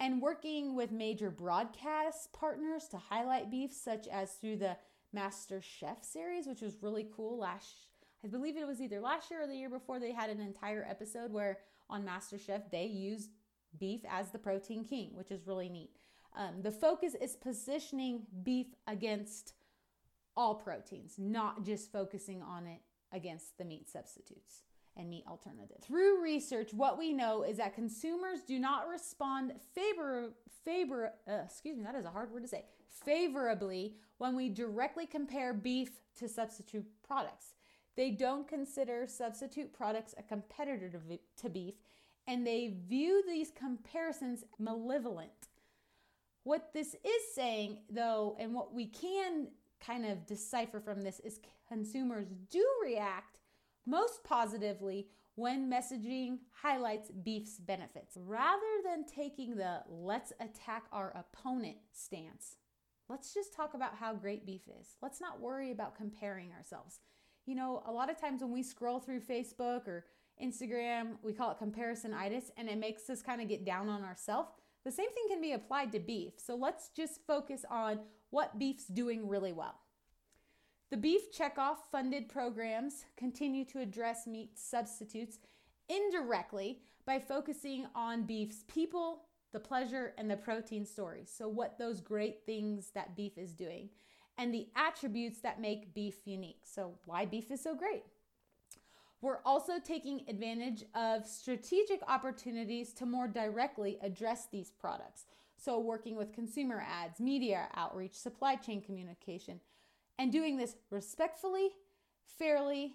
And 0.00 0.20
working 0.20 0.76
with 0.76 0.92
major 0.92 1.30
broadcast 1.30 2.32
partners 2.32 2.86
to 2.88 2.98
highlight 2.98 3.50
beef, 3.50 3.72
such 3.72 4.06
as 4.06 4.32
through 4.32 4.56
the 4.56 4.76
Master 5.12 5.60
Chef 5.60 6.04
series, 6.04 6.46
which 6.46 6.60
was 6.60 6.82
really 6.82 7.08
cool. 7.16 7.38
Last, 7.38 7.74
I 8.22 8.28
believe 8.28 8.56
it 8.56 8.66
was 8.66 8.80
either 8.80 9.00
last 9.00 9.30
year 9.30 9.42
or 9.42 9.46
the 9.46 9.56
year 9.56 9.70
before, 9.70 9.98
they 9.98 10.12
had 10.12 10.30
an 10.30 10.40
entire 10.40 10.86
episode 10.88 11.32
where 11.32 11.58
on 11.88 12.04
Master 12.04 12.38
Chef 12.38 12.70
they 12.70 12.84
used 12.84 13.30
beef 13.78 14.00
as 14.08 14.30
the 14.30 14.38
protein 14.38 14.84
king, 14.84 15.10
which 15.14 15.30
is 15.30 15.46
really 15.46 15.68
neat. 15.68 15.90
Um, 16.36 16.62
the 16.62 16.70
focus 16.70 17.14
is 17.20 17.36
positioning 17.36 18.22
beef 18.42 18.68
against 18.86 19.54
all 20.36 20.54
proteins, 20.54 21.14
not 21.18 21.64
just 21.64 21.90
focusing 21.90 22.42
on 22.42 22.66
it 22.66 22.82
against 23.12 23.58
the 23.58 23.64
meat 23.64 23.88
substitutes 23.90 24.62
and 24.98 25.08
meat 25.08 25.24
alternatives. 25.28 25.84
Through 25.84 26.22
research, 26.22 26.74
what 26.74 26.98
we 26.98 27.12
know 27.12 27.42
is 27.42 27.56
that 27.56 27.74
consumers 27.74 28.40
do 28.46 28.58
not 28.58 28.88
respond 28.88 29.52
favor 29.74 30.30
favor 30.64 31.12
uh, 31.26 31.44
excuse 31.44 31.76
me, 31.78 31.84
that 31.84 31.94
is 31.94 32.04
a 32.04 32.10
hard 32.10 32.30
word 32.30 32.42
to 32.42 32.48
say. 32.48 32.64
favorably 32.90 33.94
when 34.18 34.34
we 34.34 34.48
directly 34.48 35.06
compare 35.06 35.54
beef 35.54 36.00
to 36.16 36.28
substitute 36.28 36.84
products. 37.06 37.54
They 37.96 38.10
don't 38.10 38.46
consider 38.46 39.06
substitute 39.06 39.72
products 39.72 40.14
a 40.18 40.22
competitor 40.22 40.90
to, 40.90 40.98
to 41.42 41.48
beef 41.48 41.74
and 42.28 42.46
they 42.46 42.74
view 42.86 43.22
these 43.26 43.50
comparisons 43.50 44.44
malevolent. 44.58 45.48
What 46.44 46.72
this 46.74 46.94
is 46.94 47.34
saying, 47.34 47.78
though, 47.90 48.36
and 48.38 48.54
what 48.54 48.74
we 48.74 48.86
can 48.86 49.48
kind 49.84 50.04
of 50.04 50.26
decipher 50.26 50.78
from 50.78 51.00
this 51.00 51.20
is 51.20 51.40
consumers 51.68 52.26
do 52.50 52.64
react 52.82 53.37
most 53.88 54.22
positively 54.22 55.08
when 55.34 55.70
messaging 55.70 56.38
highlights 56.62 57.10
beef's 57.10 57.58
benefits 57.58 58.16
rather 58.20 58.82
than 58.84 59.04
taking 59.06 59.56
the 59.56 59.80
let's 59.88 60.32
attack 60.40 60.84
our 60.92 61.16
opponent 61.16 61.76
stance. 61.92 62.56
Let's 63.08 63.32
just 63.32 63.54
talk 63.54 63.74
about 63.74 63.94
how 63.94 64.14
great 64.14 64.44
beef 64.44 64.62
is. 64.80 64.96
Let's 65.00 65.20
not 65.20 65.40
worry 65.40 65.70
about 65.70 65.96
comparing 65.96 66.52
ourselves. 66.52 67.00
You 67.46 67.54
know, 67.54 67.82
a 67.86 67.92
lot 67.92 68.10
of 68.10 68.20
times 68.20 68.42
when 68.42 68.52
we 68.52 68.62
scroll 68.62 69.00
through 69.00 69.20
Facebook 69.20 69.88
or 69.88 70.04
Instagram, 70.42 71.12
we 71.22 71.32
call 71.32 71.50
it 71.50 71.58
comparisonitis 71.58 72.50
and 72.58 72.68
it 72.68 72.76
makes 72.76 73.08
us 73.08 73.22
kind 73.22 73.40
of 73.40 73.48
get 73.48 73.64
down 73.64 73.88
on 73.88 74.02
ourselves. 74.04 74.50
The 74.84 74.92
same 74.92 75.10
thing 75.14 75.24
can 75.28 75.40
be 75.40 75.52
applied 75.52 75.92
to 75.92 76.00
beef. 76.00 76.34
So 76.36 76.56
let's 76.56 76.90
just 76.90 77.20
focus 77.26 77.64
on 77.70 78.00
what 78.30 78.58
beef's 78.58 78.86
doing 78.86 79.26
really 79.28 79.52
well. 79.52 79.76
The 80.90 80.96
beef 80.96 81.30
checkoff 81.30 81.76
funded 81.92 82.30
programs 82.30 83.04
continue 83.16 83.66
to 83.66 83.80
address 83.80 84.26
meat 84.26 84.58
substitutes 84.58 85.38
indirectly 85.90 86.80
by 87.04 87.18
focusing 87.18 87.86
on 87.94 88.22
beef's 88.22 88.64
people, 88.68 89.24
the 89.52 89.60
pleasure, 89.60 90.14
and 90.16 90.30
the 90.30 90.36
protein 90.36 90.86
stories. 90.86 91.30
So, 91.34 91.46
what 91.46 91.78
those 91.78 92.00
great 92.00 92.46
things 92.46 92.90
that 92.94 93.14
beef 93.14 93.36
is 93.36 93.52
doing 93.52 93.90
and 94.38 94.54
the 94.54 94.68
attributes 94.76 95.40
that 95.40 95.60
make 95.60 95.92
beef 95.92 96.20
unique. 96.24 96.60
So, 96.64 96.94
why 97.04 97.26
beef 97.26 97.50
is 97.50 97.62
so 97.62 97.74
great. 97.74 98.04
We're 99.20 99.42
also 99.44 99.80
taking 99.80 100.22
advantage 100.26 100.84
of 100.94 101.26
strategic 101.26 102.00
opportunities 102.08 102.94
to 102.94 103.04
more 103.04 103.28
directly 103.28 103.98
address 104.00 104.46
these 104.50 104.70
products. 104.70 105.26
So, 105.58 105.78
working 105.78 106.16
with 106.16 106.32
consumer 106.32 106.82
ads, 106.88 107.20
media 107.20 107.68
outreach, 107.74 108.14
supply 108.14 108.54
chain 108.56 108.80
communication, 108.80 109.60
and 110.18 110.32
doing 110.32 110.56
this 110.56 110.76
respectfully, 110.90 111.70
fairly, 112.38 112.94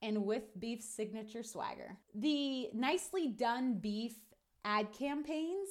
and 0.00 0.24
with 0.24 0.58
beef's 0.58 0.88
signature 0.88 1.42
swagger. 1.42 1.96
The 2.14 2.70
nicely 2.74 3.28
done 3.28 3.74
beef 3.74 4.14
ad 4.64 4.92
campaigns 4.92 5.68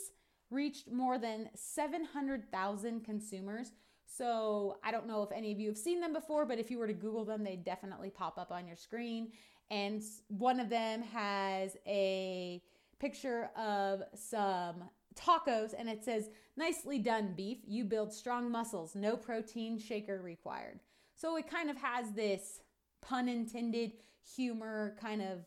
reached 0.50 0.92
more 0.92 1.18
than 1.18 1.50
700,000 1.56 3.04
consumers. 3.04 3.72
So 4.06 4.78
I 4.84 4.92
don't 4.92 5.08
know 5.08 5.24
if 5.24 5.32
any 5.32 5.52
of 5.52 5.60
you 5.60 5.70
have 5.70 5.78
seen 5.78 6.02
them 6.02 6.14
before, 6.14 6.46
but 6.46 6.60
if 6.60 6.70
you 6.70 6.78
were 6.78 6.88
to 6.88 6.94
Google 6.94 7.26
them, 7.26 7.44
they 7.44 7.56
definitely 7.56 8.10
pop 8.10 8.38
up 8.38 8.52
on 8.52 8.68
your 8.68 8.76
screen 8.76 9.32
and 9.72 10.04
one 10.28 10.60
of 10.60 10.70
them 10.70 11.02
has 11.02 11.78
a 11.88 12.62
picture 13.00 13.50
of 13.58 14.04
some 14.14 14.84
tacos 15.16 15.74
and 15.78 15.90
it 15.90 16.04
says 16.06 16.30
nicely 16.56 17.00
done 17.00 17.34
beef 17.36 17.58
you 17.66 17.84
build 17.84 18.14
strong 18.14 18.52
muscles 18.52 18.96
no 18.96 19.18
protein 19.18 19.80
shaker 19.80 20.22
required 20.22 20.80
so 21.22 21.38
it 21.38 21.48
kind 21.48 21.70
of 21.70 21.78
has 21.78 22.14
this 22.14 22.62
pun 23.02 23.30
intended 23.30 23.92
humor, 24.36 24.96
kind 25.00 25.22
of, 25.22 25.46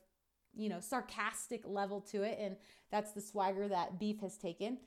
you 0.54 0.68
know, 0.68 0.78
sarcastic 0.78 1.62
level 1.66 2.00
to 2.00 2.22
it. 2.22 2.38
And 2.40 2.56
that's 2.92 3.10
the 3.10 3.20
swagger 3.20 3.66
that 3.66 3.98
beef 3.98 4.20
has 4.20 4.38
taken. 4.38 4.78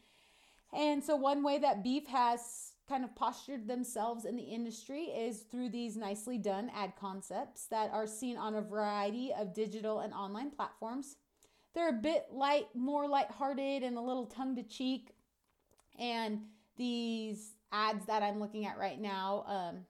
And 0.74 1.04
so, 1.04 1.16
one 1.18 1.44
way 1.44 1.58
that 1.60 1.84
beef 1.84 2.08
has 2.08 2.72
kind 2.88 3.04
of 3.04 3.14
postured 3.16 3.68
themselves 3.68 4.24
in 4.24 4.38
the 4.38 4.44
industry 4.44 5.04
is 5.04 5.42
through 5.42 5.70
these 5.70 5.98
nicely 5.98 6.38
done 6.38 6.72
ad 6.74 6.94
concepts 6.98 7.68
that 7.68 7.92
are 7.92 8.08
seen 8.08 8.38
on 8.38 8.56
a 8.56 8.62
variety 8.62 9.34
of 9.38 9.54
digital 9.54 10.00
and 10.00 10.14
online 10.14 10.52
platforms. 10.52 11.18
They're 11.76 11.90
a 11.90 11.94
bit 12.02 12.28
light, 12.32 12.68
more 12.74 13.08
lighthearted, 13.08 13.84
and 13.84 13.98
a 13.98 14.02
little 14.02 14.26
tongue 14.26 14.56
to 14.56 14.64
cheek. 14.64 15.16
And 16.00 16.44
these 16.78 17.56
ads 17.74 18.06
that 18.06 18.24
I'm 18.24 18.40
looking 18.40 18.66
at 18.66 18.78
right 18.78 19.00
now 19.00 19.44
um, 19.48 19.86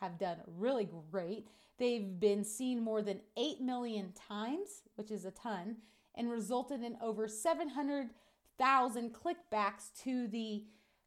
have 0.00 0.18
done 0.18 0.38
really 0.46 0.88
great. 1.10 1.48
They've 1.78 2.18
been 2.18 2.42
seen 2.44 2.82
more 2.82 3.02
than 3.02 3.20
8 3.36 3.60
million 3.60 4.12
times, 4.12 4.82
which 4.94 5.10
is 5.10 5.24
a 5.24 5.30
ton, 5.30 5.76
and 6.14 6.30
resulted 6.30 6.82
in 6.82 6.96
over 7.02 7.28
700,000 7.28 9.14
clickbacks 9.14 9.90
to 10.02 10.28
the 10.28 10.64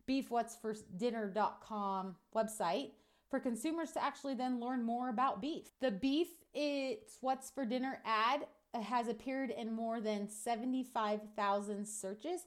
beefwhatsfordinner.com 0.08 2.16
website 2.36 2.92
for 3.30 3.40
consumers 3.40 3.92
to 3.92 4.04
actually 4.04 4.34
then 4.34 4.60
learn 4.60 4.84
more 4.84 5.10
about 5.10 5.42
beef. 5.42 5.70
The 5.80 5.92
beef 5.92 6.28
it's 6.54 7.18
what's 7.22 7.50
for 7.50 7.66
dinner 7.66 8.02
ad 8.06 8.48
has 8.74 9.08
appeared 9.08 9.52
in 9.52 9.72
more 9.72 10.02
than 10.02 10.28
75,000 10.28 11.88
searches. 11.88 12.42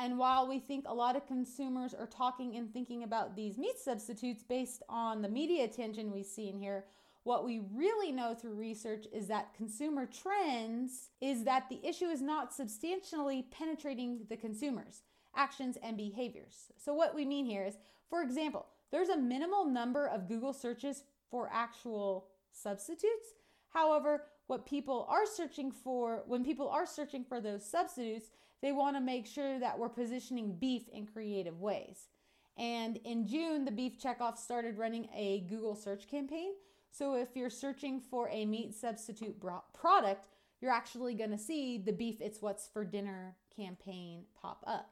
And 0.00 0.18
while 0.18 0.48
we 0.48 0.58
think 0.58 0.86
a 0.88 0.94
lot 0.94 1.14
of 1.14 1.26
consumers 1.26 1.94
are 1.94 2.06
talking 2.06 2.56
and 2.56 2.72
thinking 2.72 3.04
about 3.04 3.36
these 3.36 3.56
meat 3.56 3.78
substitutes 3.78 4.42
based 4.42 4.82
on 4.88 5.22
the 5.22 5.28
media 5.28 5.64
attention 5.64 6.10
we 6.10 6.24
see 6.24 6.48
in 6.48 6.58
here, 6.58 6.86
what 7.22 7.44
we 7.44 7.60
really 7.72 8.10
know 8.10 8.34
through 8.34 8.54
research 8.54 9.06
is 9.12 9.28
that 9.28 9.54
consumer 9.54 10.06
trends 10.06 11.10
is 11.20 11.44
that 11.44 11.68
the 11.68 11.86
issue 11.86 12.06
is 12.06 12.22
not 12.22 12.52
substantially 12.52 13.46
penetrating 13.52 14.20
the 14.28 14.36
consumers 14.36 15.02
actions, 15.34 15.78
and 15.82 15.96
behaviors. 15.96 16.72
So, 16.76 16.94
what 16.94 17.14
we 17.14 17.24
mean 17.24 17.46
here 17.46 17.64
is, 17.64 17.78
for 18.08 18.22
example, 18.22 18.66
there's 18.90 19.08
a 19.08 19.16
minimal 19.16 19.64
number 19.64 20.06
of 20.06 20.28
Google 20.28 20.52
searches 20.52 21.04
for 21.30 21.50
actual 21.52 22.26
substitutes. 22.52 23.34
However, 23.72 24.24
what 24.48 24.66
people 24.66 25.06
are 25.08 25.26
searching 25.26 25.70
for, 25.70 26.24
when 26.26 26.44
people 26.44 26.68
are 26.68 26.86
searching 26.86 27.24
for 27.24 27.40
those 27.40 27.64
substitutes, 27.64 28.30
they 28.62 28.72
want 28.72 28.96
to 28.96 29.00
make 29.00 29.26
sure 29.26 29.58
that 29.58 29.78
we're 29.78 29.88
positioning 29.88 30.56
beef 30.58 30.88
in 30.92 31.06
creative 31.06 31.60
ways. 31.60 32.08
And 32.56 32.98
in 33.04 33.26
June, 33.26 33.64
the 33.64 33.70
Beef 33.70 33.98
Checkoff 33.98 34.36
started 34.36 34.76
running 34.76 35.08
a 35.14 35.40
Google 35.48 35.74
search 35.74 36.08
campaign. 36.08 36.52
So 36.90 37.14
if 37.14 37.28
you're 37.34 37.50
searching 37.50 38.00
for 38.00 38.28
a 38.30 38.44
meat 38.44 38.74
substitute 38.74 39.40
product, 39.72 40.28
you're 40.60 40.72
actually 40.72 41.14
going 41.14 41.30
to 41.30 41.38
see 41.38 41.78
the 41.78 41.92
Beef 41.92 42.20
It's 42.20 42.42
What's 42.42 42.68
for 42.68 42.84
Dinner 42.84 43.36
campaign 43.54 44.24
pop 44.40 44.62
up 44.66 44.90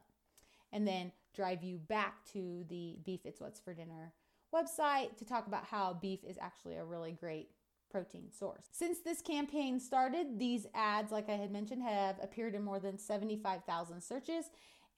and 0.71 0.87
then 0.87 1.11
drive 1.35 1.63
you 1.63 1.77
back 1.77 2.25
to 2.33 2.63
the 2.69 2.97
Beef 3.05 3.21
It's 3.25 3.39
What's 3.39 3.59
for 3.59 3.73
Dinner 3.73 4.13
website 4.53 5.15
to 5.17 5.25
talk 5.25 5.47
about 5.47 5.65
how 5.65 5.93
beef 5.93 6.23
is 6.23 6.37
actually 6.41 6.75
a 6.75 6.83
really 6.83 7.11
great 7.11 7.49
protein 7.89 8.31
source. 8.31 8.65
Since 8.71 8.99
this 8.99 9.21
campaign 9.21 9.79
started, 9.79 10.39
these 10.39 10.67
ads, 10.73 11.11
like 11.11 11.29
I 11.29 11.35
had 11.35 11.51
mentioned, 11.51 11.83
have 11.83 12.17
appeared 12.21 12.55
in 12.55 12.63
more 12.63 12.79
than 12.79 12.97
75,000 12.97 14.01
searches 14.01 14.45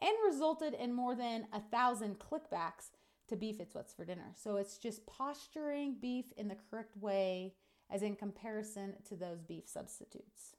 and 0.02 0.12
resulted 0.26 0.74
in 0.74 0.94
more 0.94 1.16
than 1.16 1.48
a 1.54 1.60
thousand 1.60 2.18
clickbacks 2.20 2.90
to 3.30 3.36
beef 3.36 3.60
it's 3.60 3.74
what's 3.74 3.94
for 3.94 4.04
dinner. 4.04 4.34
So 4.36 4.58
it's 4.58 4.78
just 4.78 5.06
posturing 5.06 5.96
beef 6.02 6.26
in 6.38 6.48
the 6.48 6.58
correct 6.70 6.98
way 6.98 7.54
as 7.90 8.02
in 8.02 8.16
comparison 8.16 8.96
to 9.10 9.16
those 9.16 9.42
beef 9.42 9.64
substitutes. 9.68 10.56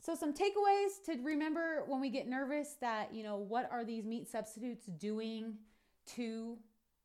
So, 0.00 0.14
some 0.14 0.32
takeaways 0.32 1.02
to 1.06 1.18
remember 1.22 1.84
when 1.86 2.00
we 2.00 2.08
get 2.08 2.28
nervous 2.28 2.76
that, 2.80 3.12
you 3.12 3.22
know, 3.22 3.36
what 3.36 3.68
are 3.70 3.84
these 3.84 4.06
meat 4.06 4.28
substitutes 4.28 4.86
doing 4.86 5.58
to 6.14 6.56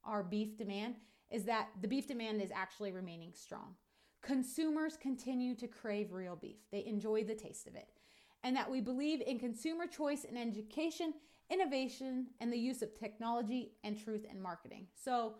our 0.06 0.24
beef 0.24 0.58
demand 0.58 0.96
is 1.34 1.44
that 1.46 1.70
the 1.82 1.88
beef 1.88 2.08
demand 2.08 2.42
is 2.42 2.52
actually 2.52 2.92
remaining 2.92 3.34
strong. 3.34 3.76
Consumers 4.22 4.96
continue 4.96 5.56
to 5.56 5.68
crave 5.68 6.14
real 6.14 6.38
beef, 6.38 6.60
they 6.72 6.86
enjoy 6.86 7.24
the 7.24 7.36
taste 7.36 7.68
of 7.68 7.76
it. 7.76 7.90
And 8.46 8.56
that 8.56 8.70
we 8.70 8.80
believe 8.80 9.22
in 9.26 9.40
consumer 9.40 9.88
choice 9.88 10.26
and 10.26 10.38
education, 10.38 11.14
innovation, 11.50 12.28
and 12.40 12.52
the 12.52 12.58
use 12.58 12.82
of 12.82 12.98
technology 12.98 13.74
and 13.84 14.02
truth 14.02 14.26
in 14.30 14.42
marketing. 14.42 14.88
So, 14.96 15.36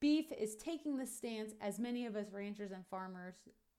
beef 0.00 0.26
is 0.32 0.56
taking 0.56 0.96
the 0.96 1.06
stance 1.06 1.52
as 1.60 1.78
many 1.78 2.06
of 2.06 2.16
us 2.16 2.32
ranchers 2.32 2.72
and 2.72 2.84
farmers 2.86 3.34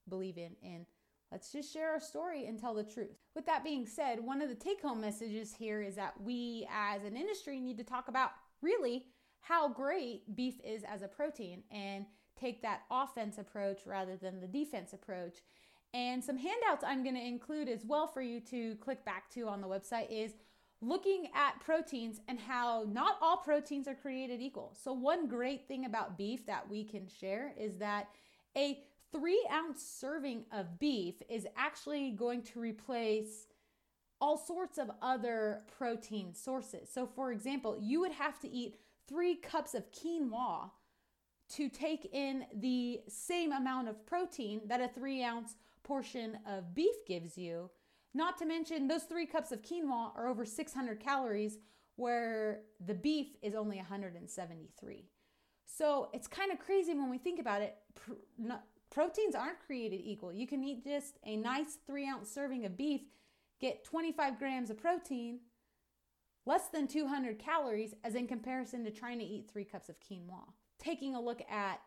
believe 0.08 0.38
in 0.38 0.56
in 0.62 0.86
Let's 1.32 1.54
just 1.54 1.72
share 1.72 1.92
our 1.92 2.00
story 2.00 2.46
and 2.48 2.60
tell 2.60 2.74
the 2.74 2.84
truth. 2.84 3.16
With 3.36 3.46
that 3.46 3.64
being 3.64 3.86
said, 3.86 4.20
one 4.20 4.42
of 4.42 4.50
the 4.50 4.56
take 4.56 4.82
home 4.82 5.00
messages 5.00 5.54
here 5.54 5.82
is 5.82 5.96
that 5.96 6.14
we 6.22 6.68
as 6.70 7.06
an 7.06 7.16
industry 7.16 7.62
need 7.62 7.78
to 7.78 7.86
talk 7.86 8.10
about 8.10 8.32
really 8.62 9.06
how 9.42 9.68
great 9.68 10.36
beef 10.36 10.60
is 10.64 10.84
as 10.84 11.02
a 11.02 11.08
protein 11.08 11.64
and 11.72 12.06
take 12.40 12.62
that 12.62 12.82
offense 12.90 13.38
approach 13.38 13.82
rather 13.86 14.16
than 14.16 14.40
the 14.40 14.48
defense 14.48 14.94
approach. 14.94 15.40
And 15.94 16.24
some 16.24 16.38
handouts 16.38 16.84
I'm 16.86 17.04
going 17.04 17.16
to 17.16 17.26
include 17.26 17.68
as 17.68 17.84
well 17.86 18.08
for 18.08 18.22
you 18.22 18.40
to 18.42 18.76
click 18.76 19.04
back 19.04 19.30
to 19.32 19.48
on 19.48 19.62
the 19.62 19.68
website 19.68 20.10
is 20.10 20.34
looking 20.82 21.28
at 21.36 21.60
proteins 21.60 22.22
and 22.28 22.40
how 22.40 22.86
not 22.92 23.18
all 23.22 23.38
proteins 23.38 23.88
are 23.88 23.96
created 23.96 24.42
equal. 24.42 24.76
So, 24.82 24.94
one 24.94 25.28
great 25.28 25.68
thing 25.68 25.86
about 25.86 26.18
beef 26.18 26.46
that 26.46 26.70
we 26.70 26.84
can 26.84 27.08
share 27.08 27.54
is 27.60 27.78
that 27.78 28.08
a 28.58 28.80
three 29.12 29.46
ounce 29.52 29.84
serving 29.84 30.46
of 30.52 30.80
beef 30.80 31.16
is 31.30 31.46
actually 31.58 32.12
going 32.12 32.42
to 32.44 32.60
replace 32.60 33.48
all 34.20 34.38
sorts 34.38 34.78
of 34.78 34.92
other 35.02 35.64
protein 35.78 36.34
sources. 36.34 36.90
So, 36.92 37.06
for 37.06 37.32
example, 37.32 37.78
you 37.80 38.00
would 38.00 38.14
have 38.14 38.40
to 38.40 38.50
eat 38.50 38.78
three 39.12 39.36
cups 39.36 39.74
of 39.74 39.92
quinoa 39.92 40.70
to 41.50 41.68
take 41.68 42.10
in 42.14 42.46
the 42.56 43.02
same 43.10 43.52
amount 43.52 43.90
of 43.90 44.06
protein 44.06 44.62
that 44.68 44.80
a 44.80 44.88
three 44.88 45.22
ounce 45.24 45.56
portion 45.84 46.40
of 46.48 46.74
beef 46.74 46.96
gives 47.06 47.38
you. 47.38 47.70
Not 48.14 48.38
to 48.38 48.46
mention, 48.46 48.88
those 48.88 49.04
three 49.04 49.26
cups 49.26 49.52
of 49.52 49.62
quinoa 49.62 50.16
are 50.16 50.28
over 50.28 50.46
600 50.46 51.00
calories, 51.00 51.58
where 51.98 52.62
the 52.86 52.94
beef 52.94 53.28
is 53.42 53.54
only 53.54 53.78
173. 53.78 55.06
So 55.66 56.10
it's 56.14 56.28
kind 56.28 56.52
of 56.52 56.60
crazy 56.60 56.94
when 56.94 57.10
we 57.10 57.18
think 57.18 57.40
about 57.40 57.62
it. 57.62 57.76
Proteins 58.90 59.36
aren't 59.36 59.60
created 59.66 60.02
equal. 60.04 60.34
You 60.34 60.48
can 60.48 60.64
eat 60.64 60.84
just 60.84 61.20
a 61.26 61.36
nice 61.36 61.78
three 61.86 62.08
ounce 62.08 62.30
serving 62.30 62.66
of 62.66 62.78
beef, 62.78 63.02
get 63.60 63.84
25 63.84 64.40
grams 64.40 64.70
of 64.70 64.78
protein, 64.78 65.40
less 66.46 66.68
than 66.70 66.88
200 66.88 67.40
calories, 67.40 67.94
as 68.04 68.16
in 68.16 68.28
comparison 68.28 68.84
to 68.84 68.92
trying 68.92 69.20
to 69.20 69.26
eat 69.26 69.50
three 69.52 69.66
cups 69.66 69.90
of 69.90 69.96
quinoa. 70.00 70.44
Taking 70.80 71.16
a 71.16 71.22
look 71.22 71.42
at 71.50 71.82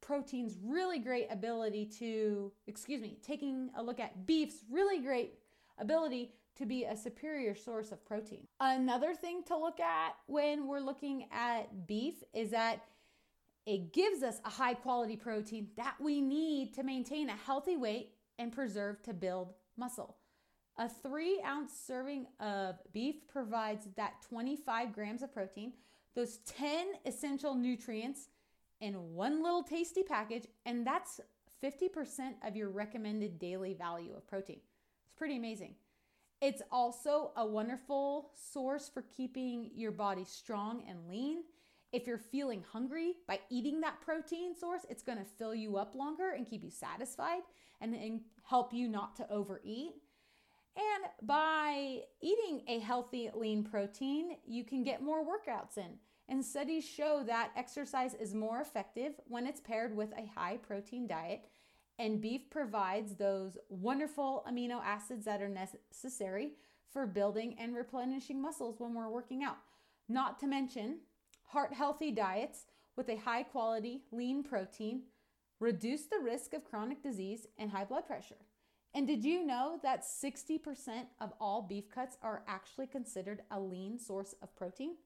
protein's 0.00 0.56
really 0.62 0.98
great 0.98 1.28
ability 1.30 1.86
to, 1.98 2.52
excuse 2.66 3.00
me, 3.00 3.18
taking 3.22 3.70
a 3.76 3.82
look 3.82 4.00
at 4.00 4.26
beef's 4.26 4.64
really 4.70 5.00
great 5.00 5.34
ability 5.78 6.32
to 6.56 6.66
be 6.66 6.84
a 6.84 6.96
superior 6.96 7.54
source 7.54 7.92
of 7.92 8.04
protein. 8.04 8.46
Another 8.60 9.14
thing 9.14 9.42
to 9.44 9.56
look 9.56 9.80
at 9.80 10.14
when 10.26 10.66
we're 10.66 10.80
looking 10.80 11.26
at 11.32 11.86
beef 11.86 12.22
is 12.34 12.50
that 12.50 12.82
it 13.66 13.92
gives 13.92 14.22
us 14.22 14.40
a 14.44 14.50
high 14.50 14.74
quality 14.74 15.16
protein 15.16 15.68
that 15.76 15.94
we 16.00 16.20
need 16.20 16.74
to 16.74 16.82
maintain 16.82 17.28
a 17.28 17.36
healthy 17.36 17.76
weight 17.76 18.12
and 18.38 18.52
preserve 18.52 19.02
to 19.02 19.14
build 19.14 19.54
muscle. 19.76 20.16
A 20.80 20.88
three 20.88 21.42
ounce 21.46 21.74
serving 21.74 22.26
of 22.40 22.76
beef 22.94 23.28
provides 23.28 23.86
that 23.96 24.14
25 24.26 24.94
grams 24.94 25.22
of 25.22 25.30
protein, 25.30 25.74
those 26.16 26.38
10 26.46 26.86
essential 27.04 27.54
nutrients 27.54 28.30
in 28.80 28.94
one 29.12 29.42
little 29.42 29.62
tasty 29.62 30.02
package, 30.02 30.46
and 30.64 30.86
that's 30.86 31.20
50% 31.62 32.32
of 32.42 32.56
your 32.56 32.70
recommended 32.70 33.38
daily 33.38 33.74
value 33.74 34.14
of 34.16 34.26
protein. 34.26 34.60
It's 35.04 35.12
pretty 35.18 35.36
amazing. 35.36 35.74
It's 36.40 36.62
also 36.72 37.32
a 37.36 37.44
wonderful 37.44 38.30
source 38.50 38.88
for 38.88 39.02
keeping 39.02 39.72
your 39.74 39.92
body 39.92 40.24
strong 40.24 40.84
and 40.88 41.06
lean. 41.06 41.42
If 41.92 42.06
you're 42.06 42.16
feeling 42.16 42.64
hungry 42.72 43.16
by 43.28 43.40
eating 43.50 43.82
that 43.82 44.00
protein 44.00 44.54
source, 44.54 44.86
it's 44.88 45.02
to 45.02 45.24
fill 45.36 45.54
you 45.54 45.76
up 45.76 45.94
longer 45.94 46.30
and 46.30 46.46
keep 46.46 46.64
you 46.64 46.70
satisfied 46.70 47.42
and, 47.82 47.94
and 47.94 48.22
help 48.48 48.72
you 48.72 48.88
not 48.88 49.14
to 49.16 49.30
overeat. 49.30 49.92
And 50.76 51.04
by 51.22 52.02
eating 52.20 52.62
a 52.68 52.78
healthy, 52.78 53.30
lean 53.34 53.64
protein, 53.64 54.36
you 54.46 54.64
can 54.64 54.82
get 54.82 55.02
more 55.02 55.24
workouts 55.24 55.76
in. 55.76 55.98
And 56.28 56.44
studies 56.44 56.88
show 56.88 57.24
that 57.26 57.50
exercise 57.56 58.14
is 58.14 58.34
more 58.34 58.60
effective 58.60 59.14
when 59.26 59.46
it's 59.46 59.60
paired 59.60 59.96
with 59.96 60.12
a 60.12 60.30
high 60.38 60.58
protein 60.58 61.06
diet. 61.06 61.48
And 61.98 62.20
beef 62.20 62.48
provides 62.50 63.16
those 63.16 63.58
wonderful 63.68 64.44
amino 64.48 64.80
acids 64.82 65.24
that 65.24 65.42
are 65.42 65.48
necessary 65.48 66.52
for 66.92 67.06
building 67.06 67.56
and 67.58 67.74
replenishing 67.74 68.40
muscles 68.40 68.78
when 68.78 68.94
we're 68.94 69.10
working 69.10 69.42
out. 69.42 69.58
Not 70.08 70.38
to 70.40 70.46
mention, 70.46 71.00
heart 71.46 71.74
healthy 71.74 72.10
diets 72.10 72.66
with 72.96 73.08
a 73.08 73.16
high 73.16 73.42
quality 73.42 74.02
lean 74.12 74.42
protein 74.42 75.02
reduce 75.58 76.02
the 76.02 76.18
risk 76.18 76.54
of 76.54 76.64
chronic 76.64 77.02
disease 77.02 77.46
and 77.58 77.70
high 77.70 77.84
blood 77.84 78.06
pressure. 78.06 78.36
And 78.92 79.06
did 79.06 79.24
you 79.24 79.46
know 79.46 79.78
that 79.82 80.02
60% 80.04 80.60
of 81.20 81.32
all 81.40 81.62
beef 81.62 81.88
cuts 81.88 82.16
are 82.22 82.42
actually 82.48 82.86
considered 82.86 83.42
a 83.50 83.60
lean 83.60 83.98
source 83.98 84.34
of 84.42 84.54
protein? 84.56 84.96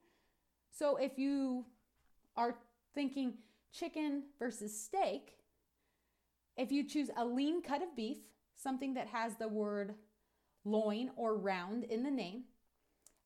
So 0.71 0.97
if 0.97 1.17
you 1.17 1.65
are 2.35 2.55
thinking 2.95 3.35
chicken 3.71 4.23
versus 4.39 4.77
steak, 4.77 5.37
if 6.57 6.71
you 6.71 6.83
choose 6.83 7.09
a 7.15 7.25
lean 7.25 7.61
cut 7.61 7.83
of 7.83 7.95
beef, 7.95 8.17
something 8.55 8.93
that 8.95 9.07
has 9.07 9.35
the 9.35 9.47
word 9.47 9.93
loin 10.63 11.11
or 11.15 11.37
round 11.37 11.83
in 11.83 12.01
the 12.01 12.11
name, 12.11 12.43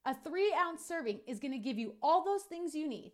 a 0.06 0.14
three 0.14 0.54
ounce 0.60 0.84
serving 0.84 1.20
is 1.28 1.40
going 1.40 1.54
to 1.54 1.58
give 1.58 1.78
you 1.78 1.94
all 2.02 2.26
those 2.26 2.44
things 2.44 2.76
you 2.76 2.88
need, 2.88 3.14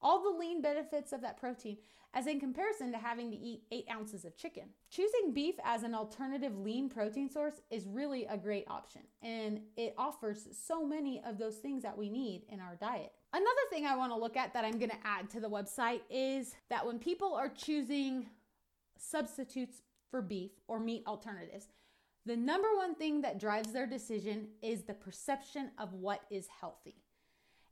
all 0.00 0.22
the 0.22 0.38
lean 0.38 0.62
benefits 0.62 1.12
of 1.12 1.20
that 1.22 1.38
protein, 1.38 1.78
as 2.14 2.26
in 2.26 2.40
comparison 2.40 2.90
to 2.92 2.98
having 2.98 3.30
to 3.30 3.36
eat 3.36 3.62
eight 3.70 3.86
ounces 3.92 4.24
of 4.24 4.36
chicken. 4.36 4.64
Choosing 4.90 5.32
beef 5.34 5.56
as 5.64 5.82
an 5.82 5.94
alternative 5.94 6.56
lean 6.58 6.88
protein 6.88 7.30
source 7.30 7.60
is 7.70 7.86
really 7.86 8.24
a 8.26 8.36
great 8.36 8.64
option, 8.68 9.02
and 9.22 9.60
it 9.76 9.94
offers 9.98 10.48
so 10.52 10.86
many 10.86 11.22
of 11.26 11.38
those 11.38 11.56
things 11.56 11.82
that 11.82 11.98
we 11.98 12.08
need 12.08 12.42
in 12.48 12.60
our 12.60 12.76
diet. 12.76 13.12
Another 13.32 13.46
thing 13.70 13.84
I 13.86 13.96
want 13.96 14.12
to 14.12 14.18
look 14.18 14.36
at 14.36 14.54
that 14.54 14.64
I'm 14.64 14.78
going 14.78 14.90
to 14.90 15.06
add 15.06 15.28
to 15.30 15.40
the 15.40 15.50
website 15.50 16.00
is 16.08 16.54
that 16.70 16.86
when 16.86 16.98
people 16.98 17.34
are 17.34 17.50
choosing 17.50 18.26
substitutes 18.98 19.82
for 20.10 20.22
beef 20.22 20.52
or 20.66 20.80
meat 20.80 21.04
alternatives, 21.06 21.68
the 22.24 22.36
number 22.36 22.68
one 22.76 22.94
thing 22.94 23.20
that 23.22 23.38
drives 23.38 23.72
their 23.72 23.86
decision 23.86 24.48
is 24.62 24.82
the 24.82 24.94
perception 24.94 25.70
of 25.78 25.92
what 25.92 26.22
is 26.30 26.46
healthy. 26.60 26.96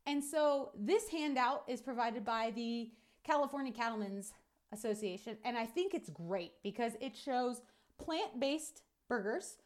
And 0.07 0.23
so 0.23 0.71
this 0.79 1.09
handout 1.09 1.65
is 1.67 1.81
provided 1.81 2.25
by 2.25 2.53
the 2.55 2.91
California 3.25 3.73
Cattlemen's 3.73 4.33
Association, 4.73 5.37
and 5.45 5.57
I 5.57 5.67
think 5.67 5.95
it's 5.95 6.11
great 6.11 6.53
because 6.63 6.93
it 7.01 7.17
shows 7.17 7.61
plant 7.99 8.39
based 8.39 8.83
burgers, 9.09 9.57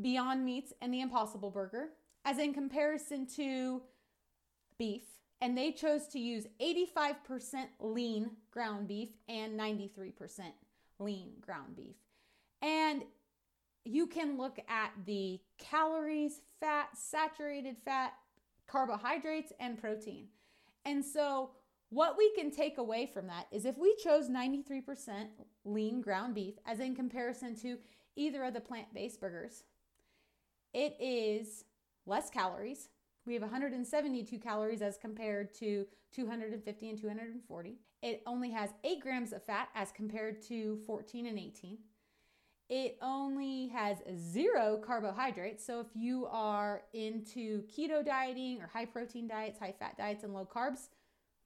Beyond 0.00 0.44
Meats, 0.44 0.72
and 0.80 0.92
the 0.92 1.00
Impossible 1.00 1.50
Burger, 1.50 1.90
as 2.24 2.38
in 2.38 2.52
comparison 2.54 3.26
to 3.36 3.82
beef. 4.78 5.02
And 5.40 5.56
they 5.56 5.72
chose 5.72 6.06
to 6.08 6.18
use 6.18 6.46
85% 6.60 7.66
lean 7.80 8.30
ground 8.50 8.88
beef 8.88 9.10
and 9.28 9.58
93% 9.58 10.12
lean 10.98 11.32
ground 11.40 11.76
beef. 11.76 11.96
And 12.62 13.02
you 13.84 14.06
can 14.06 14.38
look 14.38 14.58
at 14.68 14.92
the 15.04 15.40
calories, 15.58 16.40
fat, 16.60 16.88
saturated 16.94 17.76
fat, 17.84 18.14
carbohydrates, 18.66 19.52
and 19.60 19.78
protein. 19.78 20.28
And 20.84 21.04
so, 21.04 21.50
what 21.90 22.16
we 22.18 22.32
can 22.34 22.50
take 22.50 22.78
away 22.78 23.06
from 23.06 23.26
that 23.28 23.46
is 23.52 23.64
if 23.64 23.78
we 23.78 23.94
chose 24.02 24.28
93% 24.28 25.26
lean 25.64 26.00
ground 26.00 26.34
beef, 26.34 26.54
as 26.66 26.80
in 26.80 26.94
comparison 26.94 27.54
to 27.56 27.78
either 28.16 28.42
of 28.44 28.54
the 28.54 28.60
plant 28.60 28.92
based 28.92 29.20
burgers, 29.20 29.62
it 30.72 30.96
is 31.00 31.64
less 32.06 32.30
calories. 32.30 32.88
We 33.26 33.34
have 33.34 33.42
172 33.42 34.38
calories 34.38 34.82
as 34.82 34.98
compared 34.98 35.54
to 35.54 35.86
250 36.12 36.90
and 36.90 37.00
240. 37.00 37.78
It 38.02 38.22
only 38.26 38.50
has 38.50 38.70
8 38.82 39.00
grams 39.00 39.32
of 39.32 39.42
fat 39.44 39.68
as 39.74 39.92
compared 39.92 40.42
to 40.48 40.78
14 40.86 41.26
and 41.26 41.38
18. 41.38 41.78
It 42.68 42.96
only 43.02 43.68
has 43.68 43.98
zero 44.16 44.80
carbohydrates. 44.84 45.64
So 45.64 45.80
if 45.80 45.88
you 45.94 46.26
are 46.30 46.82
into 46.94 47.62
keto 47.64 48.04
dieting 48.04 48.62
or 48.62 48.70
high 48.72 48.86
protein 48.86 49.28
diets, 49.28 49.58
high 49.58 49.74
fat 49.78 49.98
diets, 49.98 50.24
and 50.24 50.32
low 50.32 50.48
carbs, 50.50 50.88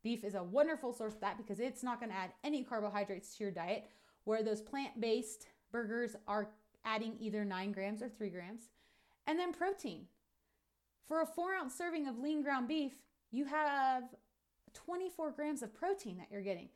beef 0.05 0.23
is 0.23 0.35
a 0.35 0.43
wonderful 0.43 0.93
source 0.93 1.15
of 1.15 1.21
that 1.21 1.37
because 1.37 1.59
it's 1.59 1.83
not 1.83 1.99
going 1.99 2.13
to 2.13 2.17
add 2.17 2.31
any 2.45 2.63
carbohydrates 2.63 3.37
to 3.37 3.45
your 3.45 3.53
diet. 3.53 3.85
Where 4.25 4.43
those 4.43 4.61
plant 4.61 5.01
based 5.01 5.47
burgers 5.73 6.15
are 6.29 6.51
adding 6.85 7.17
either 7.19 7.45
nine 7.45 7.73
grams 7.73 8.03
or 8.03 8.09
three 8.09 8.31
grams. 8.31 8.69
And 9.27 9.39
then 9.39 9.53
protein. 9.53 10.07
For 11.07 11.23
a 11.23 11.27
four 11.27 11.55
ounce 11.55 11.75
serving 11.75 12.07
of 12.07 12.19
lean 12.19 12.43
ground 12.43 12.69
beef, 12.69 12.93
you 13.31 13.47
have 13.47 14.05
24 14.75 15.33
grams 15.33 15.63
of 15.63 15.75
protein 15.75 16.19
that 16.19 16.29
you're 16.31 16.43
getting, 16.43 16.69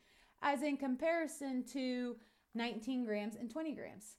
as 0.42 0.62
in 0.62 0.76
comparison 0.76 1.64
to 1.72 2.16
19 2.54 3.04
grams 3.04 3.36
and 3.36 3.50
20 3.50 3.72
grams. 3.72 4.16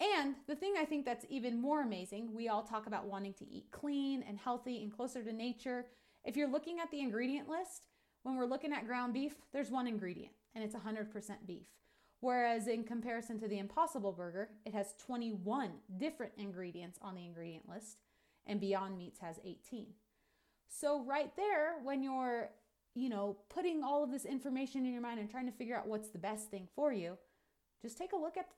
And 0.00 0.34
the 0.46 0.56
thing 0.56 0.74
I 0.78 0.84
think 0.84 1.04
that's 1.04 1.24
even 1.28 1.60
more 1.60 1.82
amazing, 1.82 2.34
we 2.34 2.48
all 2.48 2.62
talk 2.62 2.86
about 2.86 3.06
wanting 3.06 3.34
to 3.34 3.48
eat 3.48 3.70
clean 3.70 4.24
and 4.26 4.38
healthy 4.38 4.82
and 4.82 4.92
closer 4.92 5.22
to 5.22 5.32
nature. 5.32 5.86
If 6.24 6.36
you're 6.36 6.50
looking 6.50 6.80
at 6.80 6.90
the 6.90 7.00
ingredient 7.00 7.48
list, 7.48 7.86
when 8.22 8.36
we're 8.36 8.46
looking 8.46 8.72
at 8.72 8.86
ground 8.86 9.14
beef, 9.14 9.36
there's 9.52 9.70
one 9.70 9.86
ingredient 9.86 10.32
and 10.54 10.64
it's 10.64 10.74
100% 10.74 11.12
beef. 11.46 11.66
Whereas 12.20 12.68
in 12.68 12.84
comparison 12.84 13.38
to 13.40 13.48
the 13.48 13.58
Impossible 13.58 14.12
Burger, 14.12 14.48
it 14.64 14.72
has 14.72 14.94
21 14.98 15.70
different 15.98 16.32
ingredients 16.38 16.98
on 17.02 17.14
the 17.14 17.24
ingredient 17.24 17.68
list 17.68 18.00
and 18.46 18.60
Beyond 18.60 18.96
Meats 18.96 19.20
has 19.20 19.38
18. 19.44 19.86
So 20.68 21.04
right 21.04 21.30
there, 21.36 21.76
when 21.82 22.02
you're, 22.02 22.50
you 22.94 23.08
know, 23.08 23.36
putting 23.48 23.82
all 23.84 24.02
of 24.02 24.10
this 24.10 24.24
information 24.24 24.86
in 24.86 24.92
your 24.92 25.02
mind 25.02 25.20
and 25.20 25.30
trying 25.30 25.46
to 25.46 25.52
figure 25.52 25.76
out 25.76 25.86
what's 25.86 26.08
the 26.08 26.18
best 26.18 26.50
thing 26.50 26.68
for 26.74 26.92
you, 26.92 27.16
just 27.82 27.98
take 27.98 28.12
a 28.12 28.16
look 28.16 28.36
at 28.36 28.48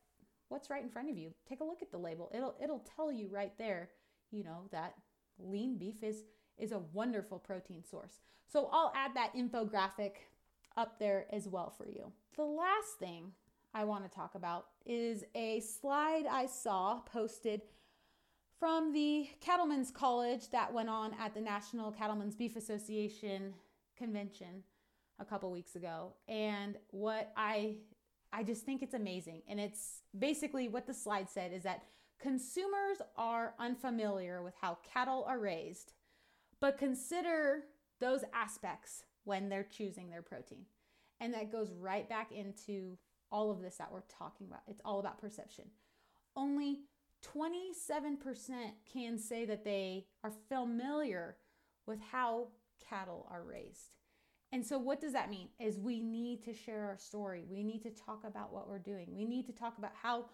what's 0.49 0.71
right 0.71 0.83
in 0.83 0.91
front 0.91 1.11
of 1.11 1.17
you. 1.17 1.33
Take 1.49 1.61
a 1.61 1.65
look 1.65 1.83
at 1.83 1.91
the 1.91 1.99
label. 1.99 2.31
It'll 2.35 2.57
it'll 2.63 2.85
tell 2.97 3.11
you 3.11 3.29
right 3.31 3.53
there, 3.59 3.91
you 4.31 4.45
know, 4.45 4.69
that 4.73 4.95
lean 5.39 5.77
beef 5.79 6.03
is 6.03 6.25
is 6.59 6.73
a 6.73 6.79
wonderful 6.93 7.39
protein 7.39 7.85
source. 7.85 8.21
So 8.47 8.69
I'll 8.73 8.93
add 8.95 9.13
that 9.15 9.35
infographic 9.35 10.13
up 10.77 10.99
there 10.99 11.27
as 11.33 11.49
well 11.49 11.71
for 11.71 11.89
you. 11.89 12.13
The 12.37 12.45
last 12.45 12.99
thing 12.99 13.33
I 13.75 13.85
want 13.85 14.05
to 14.05 14.15
talk 14.15 14.35
about 14.35 14.67
is 14.85 15.25
a 15.35 15.61
slide 15.61 16.25
I 16.31 16.47
saw 16.47 17.01
posted 17.01 17.63
from 18.59 18.93
the 18.93 19.29
Cattlemen's 19.41 19.91
College 19.91 20.49
that 20.51 20.73
went 20.73 20.89
on 20.89 21.13
at 21.21 21.35
the 21.35 21.41
National 21.41 21.93
Cattlemen's 21.93 22.35
Beef 22.35 22.57
Association 22.57 23.53
convention 23.97 24.63
a 25.19 25.25
couple 25.25 25.51
weeks 25.51 25.77
ago. 25.77 26.15
And 26.29 26.77
what 26.91 27.33
I 27.37 27.77
I 28.37 28.43
just 28.43 28.67
think 28.67 28.83
it's 28.83 28.93
amazing. 28.93 29.41
And 29.49 29.59
it's 29.59 30.03
basically 30.17 30.69
what 30.69 30.87
the 30.87 30.93
slide 30.93 31.31
said 31.31 31.55
is 31.55 31.63
that 31.63 31.85
consumers 32.21 32.99
are 33.17 33.55
unfamiliar 33.59 34.43
with 34.43 34.53
how 34.61 34.77
cattle 34.93 35.25
are 35.27 35.39
raised, 35.39 35.95
but 36.61 36.77
consider 36.77 37.63
those 37.99 38.25
aspects 38.35 39.05
when 39.25 39.49
they're 39.49 39.65
choosing 39.65 40.11
their 40.11 40.21
protein. 40.21 40.67
And 41.19 41.33
that 41.33 41.51
goes 41.51 41.73
right 41.73 42.07
back 42.07 42.31
into 42.31 42.99
all 43.33 43.51
of 43.51 43.63
this 43.63 43.77
that 43.77 43.91
we're 43.91 44.03
talking 44.03 44.47
about. 44.47 44.61
It's 44.67 44.83
all 44.85 45.01
about 45.01 45.19
perception. 45.19 45.65
Only 46.37 46.81
27% 47.25 48.19
can 48.93 49.19
say 49.19 49.47
that 49.47 49.65
they 49.65 50.05
are 50.23 50.33
familiar 50.51 51.39
with 51.87 52.01
how 52.13 52.49
cattle 52.87 53.27
are 53.31 53.43
raised. 53.43 53.93
And 54.53 54.65
so, 54.65 54.79
what 54.79 55.01
does 55.01 55.13
that 55.13 55.31
mean? 55.31 55.49
Is 55.59 55.79
we 55.79 56.01
need 56.01 56.43
to 56.45 56.55
share 56.55 56.85
our 56.85 56.97
story. 56.97 57.45
We 57.51 57.63
need 57.63 57.83
to 57.83 57.91
talk 57.91 58.23
about 58.25 58.53
what 58.53 58.69
we're 58.69 58.79
doing. 58.79 59.09
We 59.15 59.25
need 59.25 59.47
to 59.47 59.53
talk 59.53 59.79
about 59.79 59.93
how 60.01 60.27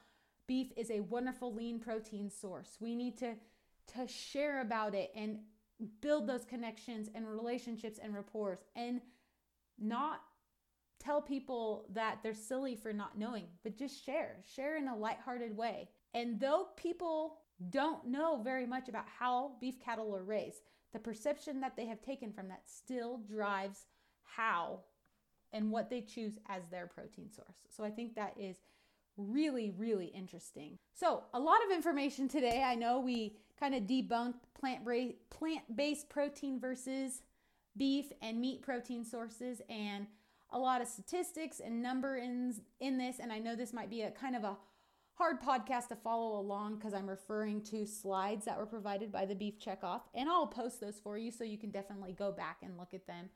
beef 0.47 0.69
is 0.77 0.91
a 0.91 1.01
wonderful 1.01 1.55
lean 1.55 1.81
protein 1.81 2.31
source. 2.31 2.77
We 2.81 2.95
need 2.95 3.17
to, 3.19 3.35
to 3.95 4.07
share 4.07 4.61
about 4.61 4.95
it 4.95 5.11
and 5.17 5.39
build 6.01 6.27
those 6.27 6.45
connections 6.45 7.09
and 7.15 7.27
relationships 7.29 7.99
and 8.03 8.15
rapport 8.15 8.61
and 8.77 9.01
not 9.79 10.21
tell 11.01 11.21
people 11.21 11.87
that 11.93 12.19
they're 12.23 12.35
silly 12.35 12.77
for 12.77 12.93
not 12.93 13.19
knowing, 13.19 13.47
but 13.65 13.77
just 13.77 14.05
share. 14.05 14.37
Share 14.55 14.77
in 14.77 14.89
a 14.89 14.97
lighthearted 14.97 15.57
way. 15.57 15.89
And 16.15 16.39
though 16.39 16.69
people 16.77 17.39
don't 17.71 18.07
know 18.07 18.41
very 18.43 18.67
much 18.67 18.89
about 18.89 19.07
how 19.19 19.53
beef 19.61 19.81
cattle 19.81 20.15
are 20.15 20.23
raised, 20.23 20.63
the 20.93 20.99
perception 20.99 21.61
that 21.61 21.77
they 21.77 21.87
have 21.87 22.03
taken 22.03 22.33
from 22.33 22.49
that 22.49 22.63
still 22.67 23.19
drives 23.27 23.87
how 24.37 24.81
and 25.53 25.71
what 25.71 25.91
they 25.91 26.01
choose 26.01 26.39
as 26.49 26.63
their 26.71 26.87
protein 26.87 27.31
source. 27.31 27.57
So 27.69 27.85
I 27.85 27.91
think 27.91 28.15
that 28.15 28.35
is 28.39 28.57
really, 29.17 29.71
really 29.77 30.07
interesting. 30.07 30.79
So, 30.95 31.25
a 31.35 31.41
lot 31.41 31.59
of 31.67 31.73
information 31.73 32.29
today. 32.29 32.63
I 32.65 32.75
know 32.75 33.01
we 33.01 33.37
kind 33.59 33.75
of 33.75 33.83
debunked 33.83 34.35
plant 34.59 34.85
plant-based 35.31 36.09
protein 36.09 36.59
versus 36.59 37.23
beef 37.77 38.07
and 38.21 38.41
meat 38.41 38.63
protein 38.63 39.05
sources 39.05 39.61
and 39.69 40.07
a 40.51 40.59
lot 40.59 40.83
of 40.83 40.89
statistics 40.89 41.61
and 41.61 41.83
number 41.83 42.17
in, 42.17 42.55
in 42.81 42.99
this 42.99 43.19
and 43.19 43.33
I 43.33 43.39
know 43.39 43.57
this 43.57 43.73
might 43.73 43.89
be 43.89 44.03
a 44.03 44.11
kind 44.11 44.37
of 44.37 44.45
a 44.45 44.59
hard 45.15 45.41
podcast 45.41 45.89
to 45.89 45.97
follow 45.97 46.39
along 46.39 46.77
because 46.77 46.93
I'm 46.93 47.09
referring 47.09 47.63
to 47.63 47.87
slides 47.87 48.45
that 48.45 48.59
were 48.59 48.67
provided 48.67 49.11
by 49.11 49.25
the 49.25 49.35
Beef 49.35 49.59
Checkoff 49.59 50.03
and 50.15 50.29
I'll 50.29 50.47
post 50.47 50.81
those 50.81 50.99
for 50.99 51.17
you 51.17 51.31
so 51.31 51.45
you 51.45 51.57
can 51.57 51.71
definitely 51.71 52.13
go 52.13 52.33
back 52.33 52.59
and 52.63 52.77
look 52.77 52.93
at 52.93 53.07
them. 53.07 53.31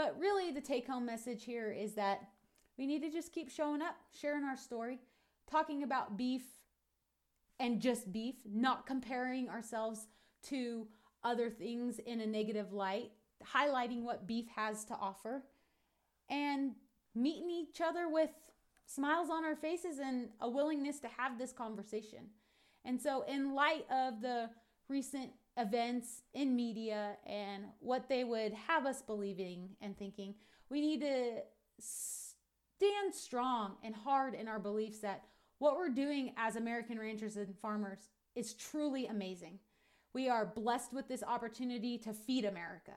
But 0.00 0.18
really, 0.18 0.50
the 0.50 0.62
take 0.62 0.86
home 0.86 1.04
message 1.04 1.44
here 1.44 1.70
is 1.70 1.92
that 1.96 2.22
we 2.78 2.86
need 2.86 3.02
to 3.02 3.10
just 3.10 3.34
keep 3.34 3.50
showing 3.50 3.82
up, 3.82 3.96
sharing 4.18 4.44
our 4.44 4.56
story, 4.56 4.98
talking 5.46 5.82
about 5.82 6.16
beef 6.16 6.40
and 7.58 7.82
just 7.82 8.10
beef, 8.10 8.36
not 8.50 8.86
comparing 8.86 9.50
ourselves 9.50 10.06
to 10.44 10.86
other 11.22 11.50
things 11.50 11.98
in 11.98 12.22
a 12.22 12.26
negative 12.26 12.72
light, 12.72 13.10
highlighting 13.54 14.02
what 14.02 14.26
beef 14.26 14.46
has 14.56 14.86
to 14.86 14.94
offer, 14.94 15.42
and 16.30 16.76
meeting 17.14 17.50
each 17.50 17.82
other 17.82 18.08
with 18.08 18.30
smiles 18.86 19.28
on 19.28 19.44
our 19.44 19.54
faces 19.54 19.98
and 19.98 20.30
a 20.40 20.48
willingness 20.48 20.98
to 21.00 21.08
have 21.08 21.36
this 21.36 21.52
conversation. 21.52 22.20
And 22.86 22.98
so, 22.98 23.26
in 23.28 23.54
light 23.54 23.84
of 23.90 24.22
the 24.22 24.48
recent 24.88 25.32
events 25.60 26.22
in 26.34 26.56
media 26.56 27.16
and 27.26 27.64
what 27.80 28.08
they 28.08 28.24
would 28.24 28.52
have 28.52 28.86
us 28.86 29.02
believing 29.02 29.70
and 29.80 29.96
thinking, 29.96 30.34
we 30.68 30.80
need 30.80 31.00
to 31.00 31.42
stand 31.78 33.14
strong 33.14 33.76
and 33.82 33.94
hard 33.94 34.34
in 34.34 34.48
our 34.48 34.58
beliefs 34.58 35.00
that 35.00 35.24
what 35.58 35.76
we're 35.76 35.90
doing 35.90 36.32
as 36.36 36.56
American 36.56 36.98
ranchers 36.98 37.36
and 37.36 37.54
farmers 37.58 38.08
is 38.34 38.54
truly 38.54 39.06
amazing. 39.06 39.58
We 40.14 40.28
are 40.28 40.46
blessed 40.46 40.92
with 40.92 41.06
this 41.06 41.22
opportunity 41.22 41.98
to 41.98 42.12
feed 42.12 42.44
America. 42.44 42.94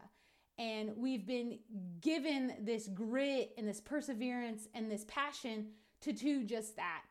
And 0.58 0.92
we've 0.96 1.26
been 1.26 1.60
given 2.02 2.54
this 2.62 2.88
grit 2.88 3.54
and 3.58 3.68
this 3.68 3.82
perseverance 3.82 4.68
and 4.74 4.90
this 4.90 5.06
passion 5.08 5.68
to 6.02 6.14
do 6.14 6.44
just 6.44 6.76
that. 6.76 7.02